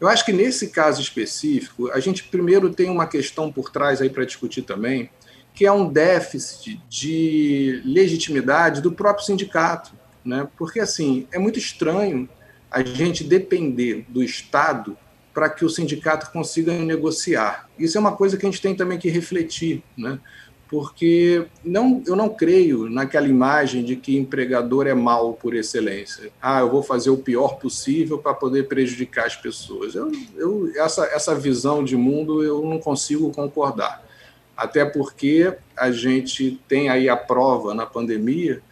Eu 0.00 0.08
acho 0.08 0.24
que 0.24 0.32
nesse 0.32 0.68
caso 0.68 1.00
específico, 1.00 1.88
a 1.90 2.00
gente 2.00 2.24
primeiro 2.24 2.68
tem 2.70 2.90
uma 2.90 3.06
questão 3.06 3.50
por 3.50 3.70
trás 3.70 4.02
aí 4.02 4.10
para 4.10 4.24
discutir 4.24 4.62
também, 4.62 5.08
que 5.54 5.64
é 5.64 5.72
um 5.72 5.88
déficit 5.88 6.80
de 6.88 7.80
legitimidade 7.84 8.80
do 8.80 8.90
próprio 8.90 9.24
sindicato 9.24 9.92
né? 10.24 10.48
Porque 10.56 10.80
assim 10.80 11.26
é 11.30 11.38
muito 11.38 11.58
estranho 11.58 12.28
a 12.70 12.82
gente 12.82 13.22
depender 13.22 14.04
do 14.08 14.22
Estado 14.22 14.96
para 15.32 15.50
que 15.50 15.64
o 15.64 15.68
sindicato 15.68 16.30
consiga 16.30 16.72
negociar. 16.72 17.68
Isso 17.78 17.98
é 17.98 18.00
uma 18.00 18.16
coisa 18.16 18.36
que 18.36 18.46
a 18.46 18.50
gente 18.50 18.62
tem 18.62 18.74
também 18.74 18.98
que 18.98 19.08
refletir, 19.08 19.82
né? 19.96 20.18
Porque 20.68 21.46
não, 21.64 22.02
eu 22.06 22.16
não 22.16 22.28
creio 22.28 22.88
naquela 22.88 23.28
imagem 23.28 23.84
de 23.84 23.96
que 23.96 24.16
empregador 24.16 24.86
é 24.86 24.94
mal 24.94 25.34
por 25.34 25.54
excelência. 25.54 26.30
Ah, 26.40 26.60
eu 26.60 26.70
vou 26.70 26.82
fazer 26.82 27.10
o 27.10 27.18
pior 27.18 27.56
possível 27.56 28.18
para 28.18 28.34
poder 28.34 28.66
prejudicar 28.66 29.26
as 29.26 29.36
pessoas. 29.36 29.94
Eu, 29.94 30.10
eu, 30.36 30.72
essa, 30.76 31.04
essa 31.06 31.34
visão 31.34 31.84
de 31.84 31.96
mundo 31.96 32.42
eu 32.42 32.64
não 32.64 32.78
consigo 32.78 33.30
concordar. 33.30 34.04
Até 34.56 34.84
porque 34.84 35.52
a 35.76 35.90
gente 35.90 36.60
tem 36.66 36.88
aí 36.88 37.08
a 37.08 37.16
prova 37.16 37.74
na 37.74 37.84
pandemia 37.84 38.62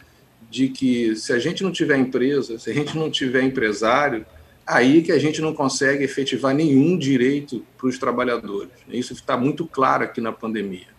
de 0.49 0.69
que 0.69 1.17
se 1.17 1.33
a 1.33 1.39
gente 1.39 1.63
não 1.63 1.73
tiver 1.73 1.97
empresa, 1.97 2.59
se 2.59 2.71
a 2.71 2.75
gente 2.75 2.97
não 2.97 3.11
tiver 3.11 3.43
empresário, 3.43 4.25
aí 4.67 5.03
que 5.03 5.13
a 5.13 5.19
gente 5.19 5.41
não 5.41 5.55
consegue 5.55 6.05
efetivar 6.05 6.55
nenhum 6.55 6.97
direito 6.97 7.65
para 7.77 7.89
os 7.89 7.99
trabalhadores. 7.99 8.71
Isso 8.89 9.13
está 9.13 9.37
muito 9.37 9.67
claro 9.67 10.05
aqui 10.05 10.21
na 10.21 10.33
pandemia. 10.33 10.93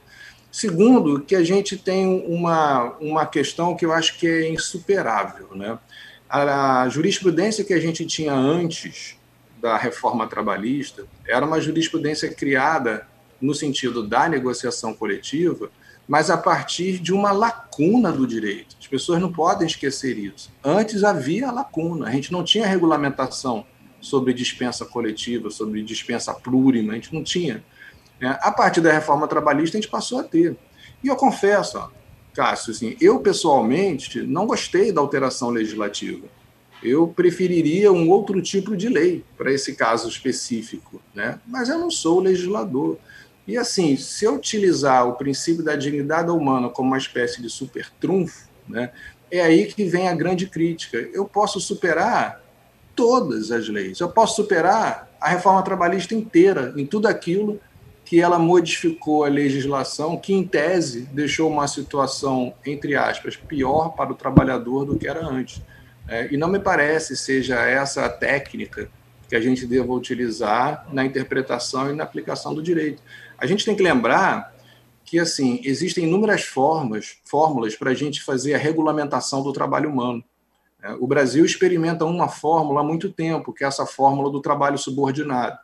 Segundo, 0.54 1.20
que 1.20 1.36
a 1.36 1.44
gente 1.44 1.76
tem 1.76 2.24
uma, 2.28 2.96
uma 3.02 3.26
questão 3.26 3.76
que 3.76 3.84
eu 3.84 3.92
acho 3.92 4.20
que 4.20 4.28
é 4.28 4.48
insuperável. 4.52 5.48
Né? 5.56 5.80
A, 6.30 6.84
a 6.84 6.90
jurisprudência 6.90 7.64
que 7.64 7.74
a 7.74 7.80
gente 7.80 8.06
tinha 8.06 8.36
antes 8.36 9.18
da 9.60 9.76
reforma 9.76 10.28
trabalhista 10.28 11.08
era 11.28 11.44
uma 11.44 11.60
jurisprudência 11.60 12.32
criada 12.32 13.08
no 13.42 13.56
sentido 13.56 14.08
da 14.08 14.30
negociação 14.30 14.94
coletiva, 14.94 15.72
mas 16.08 16.30
a 16.30 16.38
partir 16.38 17.00
de 17.00 17.12
uma 17.12 17.32
lacuna 17.32 18.12
do 18.12 18.28
direito. 18.28 18.76
As 18.80 18.86
pessoas 18.86 19.20
não 19.20 19.34
podem 19.34 19.66
esquecer 19.66 20.20
isso. 20.20 20.52
Antes 20.64 21.04
havia 21.04 21.50
lacuna, 21.50 22.08
a 22.08 22.12
gente 22.12 22.32
não 22.32 22.44
tinha 22.44 22.68
regulamentação 22.68 23.66
sobre 24.00 24.36
dispensa 24.36 24.86
coletiva, 24.86 25.50
sobre 25.50 25.82
dispensa 25.82 26.32
plurima, 26.32 26.92
a 26.92 26.96
gente 26.96 27.12
não 27.12 27.24
tinha. 27.24 27.64
Né? 28.24 28.40
A 28.42 28.54
partir 28.54 28.80
da 28.80 28.94
reforma 28.94 29.28
trabalhista, 29.28 29.78
a 29.78 29.82
gente 29.82 29.92
passou 29.92 30.22
a 30.22 30.24
ter. 30.24 30.56
E 31.04 31.10
eu 31.10 31.16
confesso, 31.18 31.78
ó, 31.78 31.90
Cássio, 32.34 32.72
assim, 32.72 32.96
eu 33.02 33.20
pessoalmente 33.20 34.22
não 34.22 34.48
gostei 34.48 34.94
da 34.94 35.02
alteração 35.02 35.50
legislativa. 35.50 36.26
Eu 36.82 37.06
preferiria 37.06 37.92
um 37.92 38.10
outro 38.10 38.42
tipo 38.42 38.78
de 38.78 38.88
lei 38.88 39.26
para 39.38 39.52
esse 39.52 39.76
caso 39.76 40.08
específico, 40.08 41.02
né? 41.14 41.38
mas 41.46 41.68
eu 41.68 41.78
não 41.78 41.92
sou 41.92 42.22
legislador. 42.22 42.98
E 43.46 43.58
assim, 43.58 43.98
se 43.98 44.24
eu 44.24 44.36
utilizar 44.36 45.06
o 45.06 45.16
princípio 45.16 45.62
da 45.62 45.76
dignidade 45.76 46.32
humana 46.32 46.70
como 46.70 46.88
uma 46.88 46.98
espécie 46.98 47.42
de 47.42 47.50
super 47.50 47.90
trunfo, 48.00 48.48
né, 48.68 48.92
é 49.30 49.42
aí 49.42 49.66
que 49.66 49.84
vem 49.84 50.08
a 50.08 50.16
grande 50.16 50.48
crítica. 50.48 50.98
Eu 51.14 51.26
posso 51.26 51.60
superar 51.60 52.42
todas 52.96 53.52
as 53.52 53.68
leis, 53.68 54.00
eu 54.00 54.10
posso 54.10 54.38
superar 54.38 55.10
a 55.20 55.28
reforma 55.28 55.62
trabalhista 55.62 56.16
inteira 56.16 56.74
em 56.78 56.86
tudo 56.86 57.08
aquilo 57.08 57.60
que 58.14 58.22
ela 58.22 58.38
modificou 58.38 59.24
a 59.24 59.28
legislação, 59.28 60.18
que 60.18 60.36
em 60.36 60.46
tese 60.46 61.10
deixou 61.12 61.50
uma 61.50 61.68
situação, 61.68 62.54
entre 62.64 62.96
aspas, 62.96 63.36
pior 63.36 63.96
para 63.96 64.12
o 64.12 64.14
trabalhador 64.14 64.86
do 64.86 64.96
que 64.96 65.08
era 65.08 65.26
antes. 65.26 65.64
É, 66.08 66.32
e 66.32 66.38
não 66.38 66.48
me 66.48 66.60
parece 66.60 67.18
seja 67.18 67.56
essa 67.66 68.06
a 68.06 68.10
técnica 68.10 68.88
que 69.28 69.36
a 69.36 69.42
gente 69.42 69.66
deva 69.66 69.92
utilizar 69.92 70.86
na 70.94 71.04
interpretação 71.04 71.90
e 71.90 71.96
na 71.96 72.04
aplicação 72.04 72.54
do 72.54 72.62
direito. 72.62 73.02
A 73.36 73.48
gente 73.48 73.66
tem 73.66 73.76
que 73.76 73.82
lembrar 73.82 74.54
que 75.04 75.18
assim 75.18 75.60
existem 75.64 76.04
inúmeras 76.04 76.44
formas, 76.44 77.18
fórmulas 77.26 77.76
para 77.76 77.90
a 77.90 77.96
gente 77.96 78.22
fazer 78.22 78.54
a 78.54 78.60
regulamentação 78.60 79.42
do 79.42 79.52
trabalho 79.52 79.90
humano. 79.90 80.24
É, 80.84 80.94
o 81.00 81.08
Brasil 81.08 81.44
experimenta 81.44 82.06
uma 82.06 82.28
fórmula 82.28 82.82
há 82.82 82.84
muito 82.84 83.12
tempo, 83.12 83.52
que 83.52 83.64
é 83.64 83.68
essa 83.68 83.88
fórmula 83.88 84.30
do 84.30 84.40
trabalho 84.40 84.78
subordinado. 84.78 85.58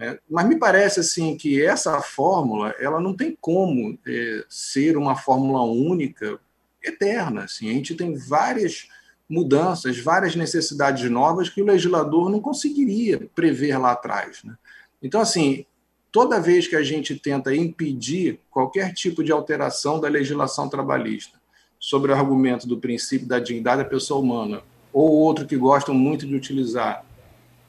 É, 0.00 0.18
mas 0.30 0.46
me 0.46 0.56
parece 0.56 1.00
assim 1.00 1.36
que 1.36 1.60
essa 1.60 2.00
fórmula 2.00 2.74
ela 2.78 3.00
não 3.00 3.14
tem 3.14 3.36
como 3.40 3.98
é, 4.06 4.44
ser 4.48 4.96
uma 4.96 5.16
fórmula 5.16 5.62
única, 5.62 6.38
eterna. 6.82 7.44
Assim. 7.44 7.68
A 7.70 7.72
gente 7.72 7.94
tem 7.94 8.14
várias 8.14 8.88
mudanças, 9.28 9.98
várias 9.98 10.34
necessidades 10.34 11.10
novas 11.10 11.48
que 11.48 11.60
o 11.60 11.66
legislador 11.66 12.30
não 12.30 12.40
conseguiria 12.40 13.28
prever 13.34 13.76
lá 13.78 13.92
atrás. 13.92 14.42
Né? 14.42 14.56
Então, 15.02 15.20
assim, 15.20 15.66
toda 16.10 16.40
vez 16.40 16.66
que 16.66 16.76
a 16.76 16.82
gente 16.82 17.14
tenta 17.16 17.54
impedir 17.54 18.40
qualquer 18.50 18.92
tipo 18.94 19.22
de 19.22 19.30
alteração 19.30 20.00
da 20.00 20.08
legislação 20.08 20.68
trabalhista 20.68 21.38
sobre 21.78 22.10
o 22.10 22.14
argumento 22.14 22.66
do 22.66 22.78
princípio 22.78 23.28
da 23.28 23.38
dignidade 23.38 23.82
da 23.82 23.88
pessoa 23.88 24.20
humana, 24.20 24.62
ou 24.92 25.10
outro 25.10 25.46
que 25.46 25.56
gostam 25.56 25.94
muito 25.94 26.26
de 26.26 26.34
utilizar, 26.34 27.04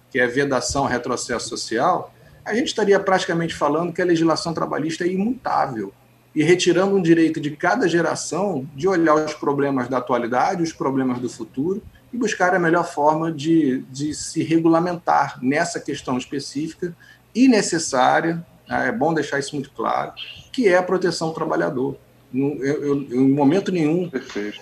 que 0.10 0.20
é 0.20 0.26
vedação 0.26 0.86
retrocesso 0.86 1.50
social, 1.50 2.12
a 2.50 2.56
gente 2.56 2.68
estaria 2.68 3.00
praticamente 3.00 3.54
falando 3.54 3.94
que 3.94 4.02
a 4.02 4.06
legislação 4.06 4.54
trabalhista 4.54 5.04
é 5.04 5.08
imutável 5.08 5.94
e 6.34 6.44
retirando 6.44 6.96
um 6.96 7.02
direito 7.02 7.40
de 7.40 7.52
cada 7.52 7.88
geração 7.88 8.68
de 8.76 8.88
olhar 8.88 9.14
os 9.14 9.34
problemas 9.36 9.88
da 9.88 9.98
atualidade, 9.98 10.64
os 10.64 10.74
problemas 10.74 11.20
do 11.20 11.30
futuro 11.30 11.82
e 12.12 12.18
buscar 12.18 12.56
a 12.56 12.60
melhor 12.60 12.86
forma 12.92 13.32
de, 13.32 13.84
de 13.92 14.16
se 14.16 14.42
regulamentar 14.42 15.38
nessa 15.44 15.80
questão 15.80 16.18
específica 16.18 16.96
e 17.36 17.48
necessária, 17.48 18.44
né, 18.68 18.88
é 18.88 18.92
bom 18.92 19.14
deixar 19.14 19.38
isso 19.38 19.54
muito 19.56 19.70
claro, 19.72 20.14
que 20.52 20.68
é 20.68 20.76
a 20.76 20.84
proteção 20.84 21.30
do 21.30 21.36
trabalhador. 21.36 21.98
Eu, 22.34 22.64
eu, 22.64 22.96
em 23.12 23.30
momento 23.30 23.72
nenhum, 23.72 24.10
Perfeito. 24.10 24.60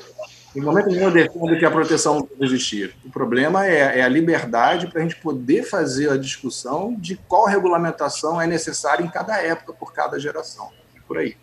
Em 0.56 0.62
momento 0.62 0.88
nenhum 0.90 1.04
eu 1.04 1.12
defendo 1.12 1.58
que 1.58 1.66
a 1.66 1.72
proteção 1.72 2.28
não 2.38 2.46
existir. 2.46 2.96
O 3.06 3.10
problema 3.12 3.66
é, 3.66 4.00
é 4.00 4.04
a 4.04 4.08
liberdade 4.08 4.88
para 4.88 5.00
a 5.00 5.04
gente 5.04 5.18
poder 5.18 5.64
fazer 5.64 6.10
a 6.10 6.18
discussão 6.18 6.96
de 6.98 7.16
qual 7.28 7.46
regulamentação 7.46 8.42
é 8.42 8.48
necessária 8.48 9.04
em 9.04 9.10
cada 9.10 9.38
época, 9.42 9.74
por 9.74 9.94
cada 9.94 10.20
geração. 10.20 10.70
Por 11.08 11.18
aí. 11.18 11.36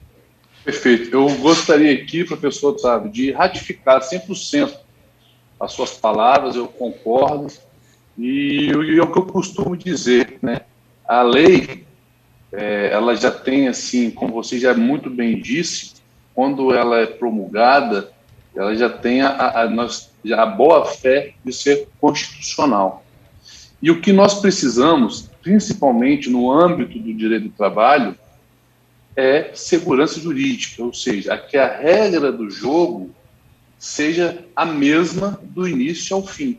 Perfeito. 0.65 1.15
Eu 1.15 1.29
gostaria 1.37 1.93
aqui, 1.93 2.25
professor, 2.25 2.79
sabe, 2.79 3.11
de 3.11 3.31
ratificar 3.31 4.01
100% 4.01 4.75
as 5.61 5.73
suas 5.73 5.93
palavras, 5.93 6.57
eu 6.57 6.67
concordo 6.67 7.49
E, 8.19 8.71
e 8.71 8.99
é 8.99 9.03
o 9.03 9.13
que 9.13 9.19
eu 9.19 9.27
costumo 9.27 9.77
dizer, 9.77 10.39
né? 10.41 10.61
A 11.07 11.23
lei, 11.23 11.85
é, 12.53 12.91
ela 12.93 13.15
já 13.15 13.31
tem, 13.31 13.69
assim, 13.69 14.11
como 14.11 14.33
você 14.33 14.59
já 14.59 14.73
muito 14.73 15.11
bem 15.11 15.41
disse, 15.41 15.95
quando 16.35 16.73
ela 16.73 17.01
é 17.01 17.07
promulgada, 17.07 18.14
ela 18.55 18.75
já 18.75 18.89
tem 18.89 19.23
a, 19.23 19.63
a, 19.63 19.71
nós, 19.71 20.11
a 20.33 20.47
boa 20.47 20.85
fé 20.87 21.35
de 21.45 21.53
ser 21.53 21.89
constitucional. 22.01 23.05
E 23.83 23.91
o 23.91 24.01
que 24.01 24.13
nós 24.13 24.41
precisamos, 24.41 25.29
principalmente 25.43 26.31
no 26.31 26.51
âmbito 26.51 26.99
do 26.99 27.13
direito 27.13 27.45
do 27.45 27.51
trabalho, 27.51 28.17
é 29.17 29.51
segurança 29.55 30.21
jurídica, 30.21 30.83
ou 30.83 30.93
seja, 30.93 31.37
que 31.37 31.57
a 31.57 31.77
regra 31.77 32.33
do 32.33 32.51
jogo 32.51 33.11
seja 33.79 34.45
a 34.57 34.65
mesma 34.65 35.39
do 35.43 35.69
início 35.69 36.17
ao 36.17 36.27
fim. 36.27 36.59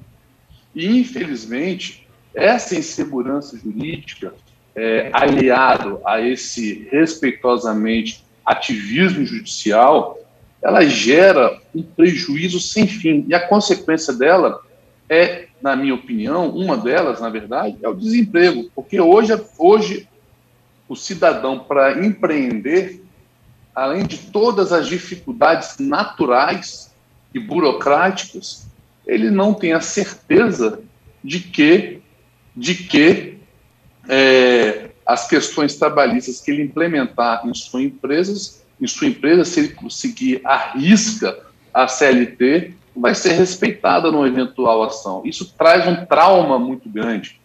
E, 0.73 0.85
infelizmente, 0.99 2.07
essa 2.33 2.75
insegurança 2.75 3.57
jurídica, 3.57 4.33
é, 4.75 5.09
aliado 5.13 6.01
a 6.05 6.19
esse 6.19 6.87
respeitosamente 6.91 8.23
ativismo 8.45 9.25
judicial, 9.25 10.19
ela 10.65 10.83
gera 10.83 11.61
um 11.75 11.83
prejuízo 11.83 12.59
sem 12.59 12.87
fim. 12.87 13.23
E 13.27 13.35
a 13.35 13.47
consequência 13.47 14.11
dela 14.11 14.59
é, 15.07 15.45
na 15.61 15.75
minha 15.75 15.93
opinião, 15.93 16.49
uma 16.49 16.75
delas, 16.75 17.21
na 17.21 17.29
verdade, 17.29 17.77
é 17.83 17.87
o 17.87 17.93
desemprego. 17.93 18.71
Porque 18.73 18.99
hoje, 18.99 19.39
hoje 19.59 20.09
o 20.89 20.95
cidadão, 20.95 21.59
para 21.59 22.03
empreender, 22.03 22.99
além 23.75 24.07
de 24.07 24.17
todas 24.17 24.73
as 24.73 24.87
dificuldades 24.87 25.77
naturais 25.77 26.91
e 27.31 27.39
burocráticas, 27.39 28.65
ele 29.05 29.29
não 29.29 29.53
tem 29.53 29.71
a 29.71 29.81
certeza 29.81 30.79
de 31.23 31.41
que, 31.41 32.01
de 32.55 32.73
que 32.73 33.37
é, 34.09 34.89
as 35.05 35.27
questões 35.27 35.75
trabalhistas 35.75 36.41
que 36.41 36.49
ele 36.49 36.63
implementar 36.63 37.47
em 37.47 37.53
sua 37.53 37.83
empresa, 37.83 38.64
em 38.79 38.87
sua 38.87 39.07
empresa, 39.07 39.45
se 39.45 39.59
ele 39.59 39.69
conseguir 39.69 40.41
a 40.43 40.73
risca 40.73 41.37
a 41.73 41.87
CLT, 41.87 42.73
vai 42.95 43.13
ser 43.13 43.33
respeitada 43.33 44.11
numa 44.11 44.27
eventual 44.27 44.83
ação. 44.83 45.21
Isso 45.25 45.53
traz 45.57 45.87
um 45.87 46.05
trauma 46.05 46.57
muito 46.57 46.89
grande. 46.89 47.39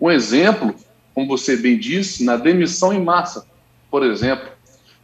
Um 0.00 0.10
exemplo 0.10 0.74
como 1.18 1.26
você 1.26 1.56
bem 1.56 1.76
disse, 1.76 2.22
na 2.22 2.36
demissão 2.36 2.92
em 2.92 3.02
massa, 3.02 3.44
por 3.90 4.04
exemplo. 4.04 4.50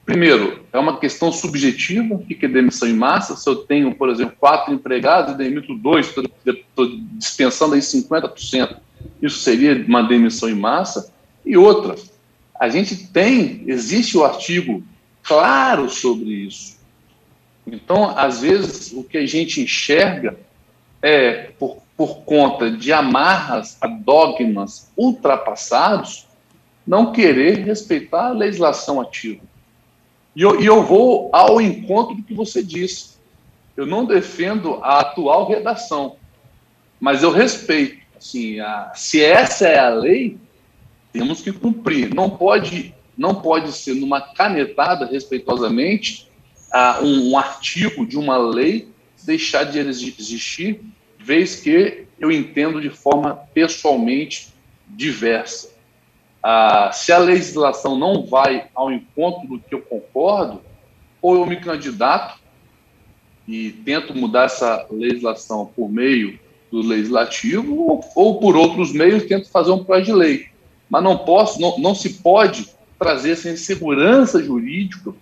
Primeiro, 0.07 0.64
é 0.73 0.78
uma 0.78 1.00
questão 1.00 1.33
subjetiva, 1.33 2.14
o 2.14 2.25
que 2.25 2.47
é 2.47 2.49
demissão 2.49 2.88
em 2.88 2.93
massa? 2.95 3.35
Se 3.35 3.49
eu 3.49 3.57
tenho, 3.57 3.93
por 3.93 4.09
exemplo, 4.09 4.37
quatro 4.38 4.73
empregados 4.73 5.35
e 5.35 5.37
demito 5.37 5.75
dois, 5.75 6.07
estou 6.07 6.88
dispensando 7.14 7.75
aí 7.75 7.81
50%, 7.81 8.76
isso 9.21 9.38
seria 9.38 9.85
uma 9.88 10.02
demissão 10.02 10.49
em 10.49 10.54
massa? 10.54 11.12
E 11.45 11.57
outra, 11.57 11.97
a 12.61 12.69
gente 12.69 13.09
tem, 13.09 13.64
existe 13.66 14.16
o 14.16 14.25
artigo 14.25 14.85
claro 15.25 15.90
sobre 15.90 16.31
isso. 16.31 16.78
Então, 17.66 18.16
às 18.16 18.43
vezes, 18.43 18.93
o 18.93 19.02
que 19.02 19.19
a 19.19 19.26
gente 19.26 19.61
enxerga 19.61 20.38
é, 21.02 21.50
por 21.59 21.85
por 21.97 22.23
conta 22.25 22.71
de 22.71 22.93
amarras 22.93 23.76
a 23.81 23.87
dogmas 23.87 24.90
ultrapassados, 24.97 26.26
não 26.87 27.12
querer 27.12 27.64
respeitar 27.64 28.28
a 28.28 28.33
legislação 28.33 29.00
ativa. 29.00 29.43
E 30.35 30.43
eu, 30.43 30.61
e 30.61 30.66
eu 30.66 30.83
vou 30.83 31.31
ao 31.33 31.61
encontro 31.61 32.16
do 32.16 32.23
que 32.23 32.35
você 32.35 32.62
disse. 32.62 33.14
Eu 33.76 33.87
não 33.87 34.04
defendo 34.04 34.81
a 34.83 35.00
atual 35.00 35.49
redação, 35.49 36.16
mas 37.00 37.23
eu 37.23 37.31
respeito. 37.31 38.02
Assim, 38.16 38.59
a, 38.59 38.93
se 38.95 39.23
essa 39.23 39.69
é 39.69 39.78
a 39.78 39.88
lei, 39.88 40.37
temos 41.12 41.40
que 41.40 41.52
cumprir. 41.52 42.12
Não 42.12 42.28
pode, 42.28 42.93
não 43.16 43.35
pode 43.35 43.73
ser 43.73 43.94
numa 43.94 44.21
canetada, 44.21 45.06
respeitosamente, 45.06 46.29
a, 46.72 47.00
um, 47.03 47.31
um 47.31 47.38
artigo 47.38 48.07
de 48.07 48.18
uma 48.18 48.37
lei 48.37 48.88
deixar 49.24 49.64
de 49.64 49.79
existir 49.79 50.81
vez 51.18 51.57
que 51.57 52.07
eu 52.18 52.31
entendo 52.31 52.81
de 52.81 52.90
forma 52.90 53.35
pessoalmente 53.55 54.53
diversa. 54.87 55.72
Ah, 56.42 56.90
se 56.92 57.11
a 57.11 57.18
legislação 57.18 57.98
não 57.98 58.27
vai 58.27 58.66
ao 58.74 58.92
encontro 58.92 59.48
do 59.48 59.59
que 59.59 59.74
eu 59.74 59.81
concordo, 59.81 60.61
ou 61.22 61.37
eu 61.37 61.46
me 61.46 61.57
candidato 61.57 62.38
e 63.48 63.70
tento 63.70 64.14
mudar 64.14 64.44
essa 64.44 64.87
legislação 64.90 65.66
por 65.74 65.90
meio 65.90 66.38
do 66.70 66.81
legislativo, 66.81 67.74
ou, 67.81 68.05
ou 68.14 68.38
por 68.38 68.57
outros 68.57 68.92
meios 68.92 69.24
tento 69.24 69.48
fazer 69.48 69.70
um 69.70 69.83
projeto 69.83 70.07
de 70.07 70.12
lei. 70.12 70.46
Mas 70.90 71.03
não 71.03 71.16
posso, 71.18 71.59
não, 71.61 71.79
não 71.79 71.94
se 71.94 72.14
pode 72.14 72.68
trazer 73.05 73.33
essa 73.33 73.51
insegurança 73.51 74.43
jurídica 74.43 75.12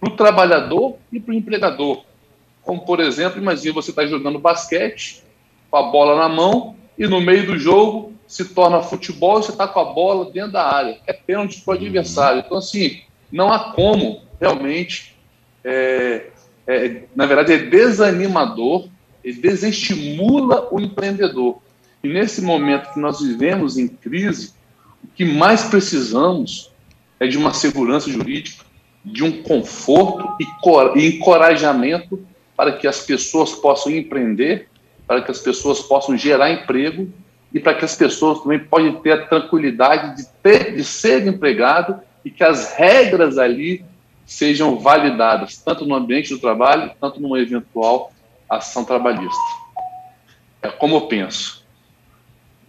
para 0.00 0.12
o 0.12 0.16
trabalhador 0.16 0.96
e 1.12 1.20
para 1.20 1.30
o 1.30 1.36
empregador. 1.36 2.02
Como, 2.64 2.80
por 2.80 2.98
exemplo, 2.98 3.40
imagine 3.40 3.72
você 3.72 3.90
está 3.90 4.04
jogando 4.04 4.36
basquete 4.36 5.22
com 5.70 5.76
a 5.76 5.84
bola 5.84 6.16
na 6.16 6.28
mão 6.28 6.74
e 6.98 7.06
no 7.06 7.20
meio 7.20 7.46
do 7.46 7.56
jogo 7.56 8.12
se 8.26 8.46
torna 8.46 8.82
futebol 8.82 9.38
e 9.38 9.44
você 9.44 9.52
está 9.52 9.68
com 9.68 9.78
a 9.78 9.84
bola 9.84 10.28
dentro 10.32 10.52
da 10.52 10.74
área. 10.74 10.98
É 11.06 11.12
pênalti 11.12 11.60
para 11.60 11.74
o 11.74 11.76
adversário. 11.76 12.42
Então, 12.44 12.58
assim, 12.58 13.00
não 13.30 13.52
há 13.52 13.72
como 13.74 14.22
realmente. 14.40 15.16
É, 15.62 16.30
é, 16.66 17.02
na 17.14 17.26
verdade, 17.26 17.52
é 17.52 17.58
desanimador 17.58 18.88
e 19.22 19.32
desestimula 19.32 20.66
o 20.72 20.80
empreendedor. 20.80 21.62
E 22.02 22.08
nesse 22.08 22.42
momento 22.42 22.92
que 22.92 22.98
nós 22.98 23.20
vivemos 23.20 23.78
em 23.78 23.86
crise, 23.86 24.52
o 25.04 25.06
que 25.14 25.24
mais 25.24 25.64
precisamos 25.64 26.70
é 27.20 27.26
de 27.26 27.38
uma 27.38 27.54
segurança 27.54 28.10
jurídica, 28.10 28.64
de 29.04 29.22
um 29.22 29.42
conforto 29.42 30.28
e 30.96 31.06
encorajamento 31.06 32.26
para 32.56 32.72
que 32.72 32.88
as 32.88 33.00
pessoas 33.00 33.52
possam 33.52 33.92
empreender 33.92 34.70
para 35.10 35.22
que 35.22 35.32
as 35.32 35.40
pessoas 35.40 35.80
possam 35.80 36.16
gerar 36.16 36.52
emprego 36.52 37.12
e 37.52 37.58
para 37.58 37.74
que 37.74 37.84
as 37.84 37.96
pessoas 37.96 38.42
também 38.42 38.60
possam 38.60 38.92
ter 39.00 39.10
a 39.10 39.26
tranquilidade 39.26 40.18
de, 40.18 40.28
ter, 40.40 40.76
de 40.76 40.84
ser 40.84 41.26
empregado 41.26 42.00
e 42.24 42.30
que 42.30 42.44
as 42.44 42.74
regras 42.74 43.36
ali 43.36 43.84
sejam 44.24 44.78
validadas, 44.78 45.56
tanto 45.56 45.84
no 45.84 45.96
ambiente 45.96 46.32
do 46.32 46.38
trabalho, 46.38 46.92
tanto 47.00 47.20
numa 47.20 47.40
eventual 47.40 48.12
ação 48.48 48.84
trabalhista. 48.84 49.36
É 50.62 50.68
como 50.68 50.94
eu 50.94 51.00
penso. 51.08 51.59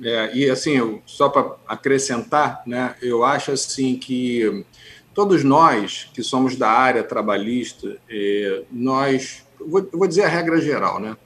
É, 0.04 0.36
e 0.36 0.50
assim, 0.50 0.78
eu, 0.78 1.02
só 1.06 1.30
para 1.30 1.56
acrescentar, 1.68 2.64
né, 2.66 2.96
eu 3.02 3.24
acho 3.24 3.52
assim 3.52 3.96
que 3.98 4.66
todos 5.14 5.44
nós 5.44 6.10
que 6.14 6.24
somos 6.24 6.56
da 6.56 6.70
área 6.70 7.04
trabalhista, 7.04 7.98
eh, 8.10 8.64
nós, 8.72 9.44
vou, 9.60 9.88
vou 9.92 10.08
dizer 10.08 10.24
a 10.24 10.28
regra 10.28 10.60
geral, 10.62 11.00
né? 11.00 11.18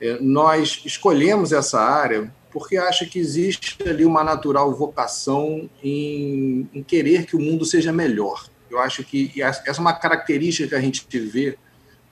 É, 0.00 0.18
nós 0.20 0.82
escolhemos 0.84 1.52
essa 1.52 1.80
área 1.80 2.32
porque 2.50 2.76
acha 2.76 3.06
que 3.06 3.18
existe 3.18 3.78
ali 3.88 4.04
uma 4.04 4.22
natural 4.22 4.74
vocação 4.74 5.70
em, 5.82 6.68
em, 6.74 6.82
querer 6.82 7.24
que 7.24 7.36
o 7.36 7.40
mundo 7.40 7.64
seja 7.64 7.92
melhor. 7.92 8.44
Eu 8.68 8.78
acho 8.78 9.04
que 9.04 9.32
essa 9.40 9.62
é 9.66 9.80
uma 9.80 9.92
característica 9.92 10.68
que 10.68 10.74
a 10.74 10.80
gente 10.80 11.06
vê 11.18 11.56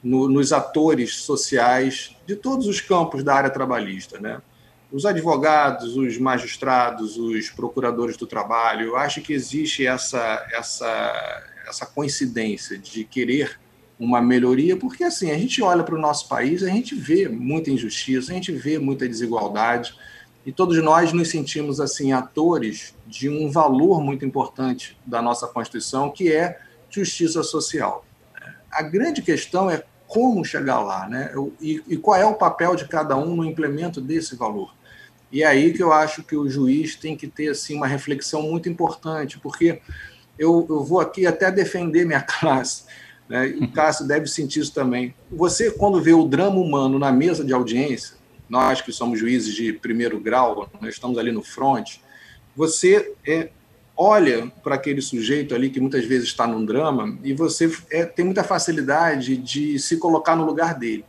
no, 0.03 0.29
nos 0.29 0.53
atores 0.53 1.17
sociais 1.17 2.17
de 2.27 2.37
todos 2.37 2.67
os 2.67 2.81
campos 2.81 3.23
da 3.23 3.35
área 3.35 3.51
trabalhista, 3.51 4.19
né? 4.19 4.41
Os 4.93 5.07
advogados, 5.07 5.97
os 5.97 6.19
magistrados, 6.19 7.17
os 7.17 7.49
procuradores 7.51 8.17
do 8.17 8.27
trabalho. 8.27 8.97
Acho 8.97 9.21
que 9.21 9.33
existe 9.33 9.87
essa 9.87 10.47
essa 10.53 11.47
essa 11.69 11.87
coincidência 11.87 12.77
de 12.77 13.05
querer 13.05 13.59
uma 13.99 14.21
melhoria, 14.21 14.77
porque 14.77 15.05
assim, 15.05 15.31
a 15.31 15.39
gente 15.39 15.63
olha 15.63 15.85
para 15.85 15.95
o 15.95 16.01
nosso 16.01 16.27
país, 16.27 16.63
a 16.63 16.69
gente 16.69 16.95
vê 16.95 17.29
muita 17.29 17.71
injustiça, 17.71 18.33
a 18.33 18.35
gente 18.35 18.51
vê 18.51 18.79
muita 18.79 19.07
desigualdade, 19.07 19.95
e 20.45 20.51
todos 20.51 20.83
nós 20.83 21.13
nos 21.13 21.29
sentimos 21.29 21.81
assim 21.81 22.13
atores 22.13 22.95
de 23.07 23.29
um 23.29 23.51
valor 23.51 24.03
muito 24.03 24.25
importante 24.25 24.99
da 25.07 25.21
nossa 25.21 25.47
Constituição, 25.47 26.11
que 26.11 26.33
é 26.33 26.59
justiça 26.89 27.43
social. 27.43 28.07
A 28.73 28.83
grande 28.83 29.21
questão 29.21 29.71
é 29.71 29.85
como 30.07 30.45
chegar 30.45 30.81
lá, 30.81 31.07
né? 31.07 31.33
E, 31.61 31.83
e 31.87 31.97
qual 31.97 32.17
é 32.17 32.25
o 32.25 32.35
papel 32.35 32.75
de 32.75 32.89
cada 32.89 33.17
um 33.17 33.37
no 33.37 33.45
implemento 33.45 34.01
desse 34.01 34.35
valor. 34.35 34.75
E 35.33 35.43
é 35.43 35.47
aí 35.47 35.73
que 35.73 35.83
eu 35.83 35.93
acho 35.93 36.23
que 36.23 36.37
o 36.37 36.49
juiz 36.49 36.97
tem 36.97 37.17
que 37.17 37.27
ter 37.27 37.49
assim 37.49 37.77
uma 37.77 37.87
reflexão 37.87 38.43
muito 38.43 38.69
importante, 38.69 39.39
porque 39.39 39.81
eu, 40.39 40.67
eu 40.69 40.83
vou 40.83 41.01
aqui 41.01 41.27
até 41.27 41.51
defender 41.51 42.05
minha 42.05 42.23
classe 42.23 42.85
né? 43.31 43.47
O 43.61 43.69
Cássio 43.71 44.09
deve 44.09 44.27
sentir 44.27 44.59
isso 44.59 44.75
também. 44.75 45.15
Você, 45.31 45.71
quando 45.71 46.03
vê 46.03 46.13
o 46.13 46.27
drama 46.27 46.59
humano 46.59 46.99
na 46.99 47.13
mesa 47.13 47.45
de 47.45 47.53
audiência, 47.53 48.17
nós 48.49 48.83
que 48.83 48.93
somos 48.93 49.21
juízes 49.21 49.55
de 49.55 49.73
primeiro 49.73 50.19
grau, 50.19 50.69
nós 50.81 50.95
estamos 50.95 51.17
ali 51.17 51.31
no 51.31 51.41
front, 51.41 51.99
você 52.57 53.15
é, 53.25 53.51
olha 53.97 54.51
para 54.65 54.75
aquele 54.75 55.01
sujeito 55.01 55.55
ali 55.55 55.71
que 55.71 55.79
muitas 55.79 56.05
vezes 56.05 56.27
está 56.27 56.45
num 56.45 56.65
drama 56.65 57.17
e 57.23 57.33
você 57.33 57.73
é, 57.89 58.05
tem 58.05 58.25
muita 58.25 58.43
facilidade 58.43 59.37
de 59.37 59.79
se 59.79 59.97
colocar 59.99 60.35
no 60.35 60.45
lugar 60.45 60.77
dele. 60.77 61.05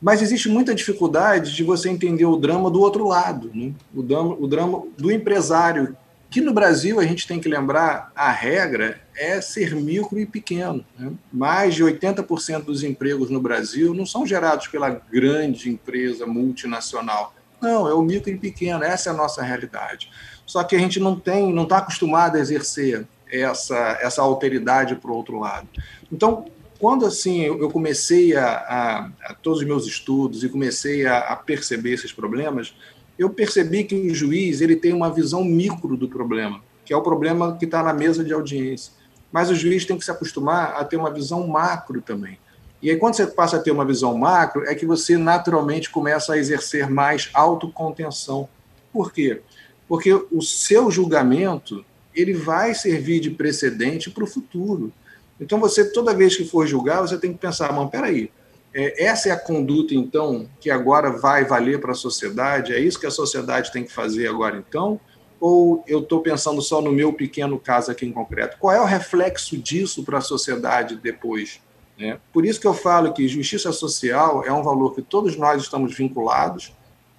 Mas 0.00 0.20
existe 0.20 0.48
muita 0.48 0.74
dificuldade 0.74 1.54
de 1.54 1.64
você 1.64 1.88
entender 1.88 2.26
o 2.26 2.36
drama 2.36 2.70
do 2.70 2.80
outro 2.80 3.06
lado, 3.06 3.50
né? 3.54 3.72
o, 3.94 4.02
drama, 4.02 4.36
o 4.38 4.46
drama 4.46 4.82
do 4.96 5.10
empresário, 5.10 5.96
que 6.28 6.40
no 6.40 6.52
Brasil 6.52 7.00
a 7.00 7.04
gente 7.04 7.26
tem 7.26 7.40
que 7.40 7.48
lembrar, 7.48 8.12
a 8.14 8.30
regra 8.30 9.00
é 9.16 9.40
ser 9.40 9.74
micro 9.74 10.18
e 10.18 10.26
pequeno. 10.26 10.84
Né? 10.98 11.12
Mais 11.32 11.74
de 11.74 11.82
80% 11.82 12.64
dos 12.64 12.82
empregos 12.82 13.30
no 13.30 13.40
Brasil 13.40 13.94
não 13.94 14.04
são 14.04 14.26
gerados 14.26 14.66
pela 14.68 14.90
grande 14.90 15.70
empresa 15.70 16.26
multinacional. 16.26 17.34
Não, 17.60 17.88
é 17.88 17.94
o 17.94 18.02
micro 18.02 18.30
e 18.30 18.36
pequeno, 18.36 18.84
essa 18.84 19.08
é 19.08 19.12
a 19.12 19.16
nossa 19.16 19.42
realidade. 19.42 20.10
Só 20.44 20.62
que 20.62 20.76
a 20.76 20.78
gente 20.78 21.00
não 21.00 21.18
tem, 21.18 21.52
não 21.52 21.62
está 21.62 21.78
acostumado 21.78 22.36
a 22.36 22.40
exercer 22.40 23.06
essa, 23.30 23.98
essa 24.00 24.22
alteridade 24.22 24.94
para 24.94 25.10
o 25.10 25.14
outro 25.14 25.38
lado. 25.40 25.66
Então, 26.12 26.46
quando 26.78 27.06
assim 27.06 27.42
eu 27.42 27.70
comecei 27.70 28.36
a, 28.36 28.46
a, 28.46 29.10
a, 29.24 29.34
todos 29.34 29.60
os 29.60 29.66
meus 29.66 29.86
estudos 29.86 30.44
e 30.44 30.48
comecei 30.48 31.06
a, 31.06 31.18
a, 31.18 31.36
perceber 31.36 31.92
esses 31.92 32.12
problemas, 32.12 32.74
eu 33.18 33.30
percebi 33.30 33.84
que 33.84 33.94
o 33.94 34.14
juiz 34.14 34.60
ele 34.60 34.76
tem 34.76 34.92
uma 34.92 35.10
visão 35.10 35.44
micro 35.44 35.96
do 35.96 36.08
problema, 36.08 36.60
que 36.84 36.92
é 36.92 36.96
o 36.96 37.02
problema 37.02 37.56
que 37.56 37.64
está 37.64 37.82
na 37.82 37.92
mesa 37.92 38.22
de 38.22 38.32
audiência. 38.32 38.92
Mas 39.32 39.50
o 39.50 39.54
juiz 39.54 39.84
tem 39.84 39.98
que 39.98 40.04
se 40.04 40.10
acostumar 40.10 40.74
a 40.76 40.84
ter 40.84 40.96
uma 40.96 41.10
visão 41.10 41.46
macro 41.46 42.00
também. 42.00 42.38
E 42.82 42.90
aí, 42.90 42.96
quando 42.96 43.14
você 43.14 43.26
passa 43.26 43.56
a 43.56 43.60
ter 43.60 43.70
uma 43.70 43.84
visão 43.84 44.16
macro, 44.16 44.64
é 44.64 44.74
que 44.74 44.86
você 44.86 45.16
naturalmente 45.16 45.90
começa 45.90 46.34
a 46.34 46.38
exercer 46.38 46.88
mais 46.88 47.30
autocontenção. 47.32 48.48
Por 48.92 49.12
quê? 49.12 49.40
Porque 49.88 50.12
o 50.12 50.42
seu 50.42 50.90
julgamento 50.90 51.84
ele 52.14 52.32
vai 52.32 52.74
servir 52.74 53.20
de 53.20 53.30
precedente 53.30 54.10
para 54.10 54.24
o 54.24 54.26
futuro. 54.26 54.92
Então, 55.40 55.60
você, 55.60 55.90
toda 55.92 56.14
vez 56.14 56.36
que 56.36 56.44
for 56.44 56.66
julgar, 56.66 57.02
você 57.02 57.18
tem 57.18 57.32
que 57.32 57.38
pensar, 57.38 57.72
mas 57.72 57.90
peraí, 57.90 58.30
é, 58.74 59.04
essa 59.04 59.28
é 59.28 59.32
a 59.32 59.38
conduta, 59.38 59.94
então, 59.94 60.48
que 60.60 60.70
agora 60.70 61.10
vai 61.10 61.44
valer 61.44 61.80
para 61.80 61.92
a 61.92 61.94
sociedade? 61.94 62.74
É 62.74 62.78
isso 62.78 63.00
que 63.00 63.06
a 63.06 63.10
sociedade 63.10 63.72
tem 63.72 63.84
que 63.84 63.92
fazer 63.92 64.26
agora, 64.28 64.56
então? 64.56 65.00
Ou 65.40 65.84
eu 65.86 66.00
estou 66.00 66.20
pensando 66.20 66.60
só 66.62 66.80
no 66.80 66.92
meu 66.92 67.12
pequeno 67.12 67.58
caso 67.58 67.90
aqui 67.90 68.06
em 68.06 68.12
concreto? 68.12 68.56
Qual 68.58 68.74
é 68.74 68.80
o 68.80 68.84
reflexo 68.84 69.56
disso 69.56 70.02
para 70.02 70.18
a 70.18 70.22
sociedade 70.22 70.96
depois? 70.96 71.60
Né? 71.98 72.18
Por 72.32 72.44
isso 72.44 72.60
que 72.60 72.66
eu 72.66 72.74
falo 72.74 73.12
que 73.12 73.26
justiça 73.26 73.72
social 73.72 74.44
é 74.44 74.52
um 74.52 74.62
valor 74.62 74.94
que 74.94 75.02
todos 75.02 75.36
nós 75.36 75.62
estamos 75.62 75.94
vinculados 75.94 76.72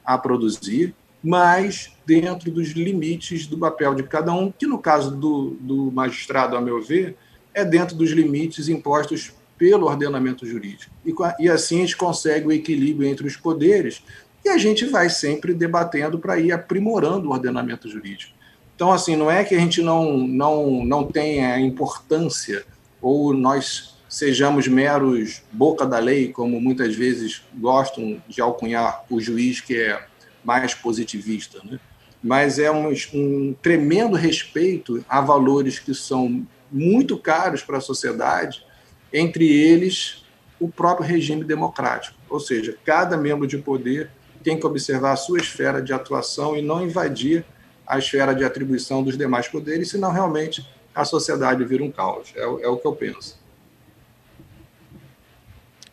a 0.05 0.17
produzir, 0.17 0.95
mas 1.23 1.91
dentro 2.05 2.51
dos 2.51 2.69
limites 2.69 3.47
do 3.47 3.57
papel 3.57 3.95
de 3.95 4.03
cada 4.03 4.31
um, 4.31 4.51
que 4.51 4.67
no 4.67 4.77
caso 4.77 5.15
do, 5.15 5.57
do 5.59 5.91
magistrado, 5.91 6.55
a 6.55 6.61
meu 6.61 6.81
ver, 6.81 7.17
é 7.57 7.65
dentro 7.65 7.95
dos 7.95 8.11
limites 8.11 8.69
impostos 8.69 9.33
pelo 9.57 9.87
ordenamento 9.87 10.45
jurídico. 10.45 10.93
E, 11.03 11.13
e 11.39 11.49
assim 11.49 11.77
a 11.77 11.81
gente 11.81 11.97
consegue 11.97 12.47
o 12.47 12.51
equilíbrio 12.51 13.09
entre 13.09 13.25
os 13.25 13.35
poderes 13.35 14.03
e 14.45 14.49
a 14.49 14.59
gente 14.59 14.85
vai 14.85 15.09
sempre 15.09 15.55
debatendo 15.55 16.19
para 16.19 16.39
ir 16.39 16.51
aprimorando 16.51 17.27
o 17.27 17.31
ordenamento 17.31 17.89
jurídico. 17.89 18.31
Então, 18.75 18.91
assim, 18.91 19.15
não 19.15 19.31
é 19.31 19.43
que 19.43 19.55
a 19.55 19.59
gente 19.59 19.81
não, 19.81 20.19
não, 20.19 20.85
não 20.85 21.03
tenha 21.03 21.59
importância 21.59 22.63
ou 23.01 23.33
nós 23.33 23.97
sejamos 24.07 24.67
meros 24.67 25.41
boca 25.51 25.83
da 25.83 25.97
lei, 25.97 26.31
como 26.31 26.61
muitas 26.61 26.95
vezes 26.95 27.41
gostam 27.55 28.21
de 28.27 28.39
alcunhar 28.39 29.03
o 29.09 29.19
juiz 29.19 29.59
que 29.59 29.75
é 29.75 30.05
mais 30.45 30.75
positivista, 30.75 31.59
né? 31.63 31.79
mas 32.23 32.59
é 32.59 32.71
um, 32.71 32.93
um 33.13 33.55
tremendo 33.61 34.15
respeito 34.15 35.03
a 35.09 35.21
valores 35.21 35.79
que 35.79 35.95
são 35.95 36.45
muito 36.71 37.17
caros 37.17 37.61
para 37.61 37.77
a 37.77 37.81
sociedade, 37.81 38.65
entre 39.11 39.47
eles 39.47 40.25
o 40.59 40.67
próprio 40.67 41.07
regime 41.07 41.43
democrático. 41.43 42.17
Ou 42.29 42.39
seja, 42.39 42.77
cada 42.83 43.15
membro 43.15 43.47
de 43.47 43.57
poder 43.57 44.09
tem 44.43 44.59
que 44.59 44.65
observar 44.65 45.13
a 45.13 45.15
sua 45.15 45.39
esfera 45.39 45.81
de 45.81 45.93
atuação 45.93 46.55
e 46.55 46.61
não 46.61 46.85
invadir 46.85 47.45
a 47.85 47.97
esfera 47.97 48.33
de 48.33 48.43
atribuição 48.43 49.03
dos 49.03 49.17
demais 49.17 49.47
poderes, 49.47 49.89
senão 49.89 50.11
realmente 50.11 50.67
a 50.93 51.05
sociedade 51.05 51.63
vira 51.63 51.83
um 51.83 51.91
caos. 51.91 52.33
É, 52.35 52.41
é 52.41 52.67
o 52.67 52.77
que 52.77 52.85
eu 52.85 52.95
penso. 52.95 53.39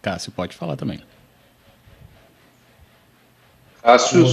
Cássio, 0.03 0.33
pode 0.33 0.57
falar 0.57 0.77
também. 0.77 1.01
Cássio. 3.83 4.25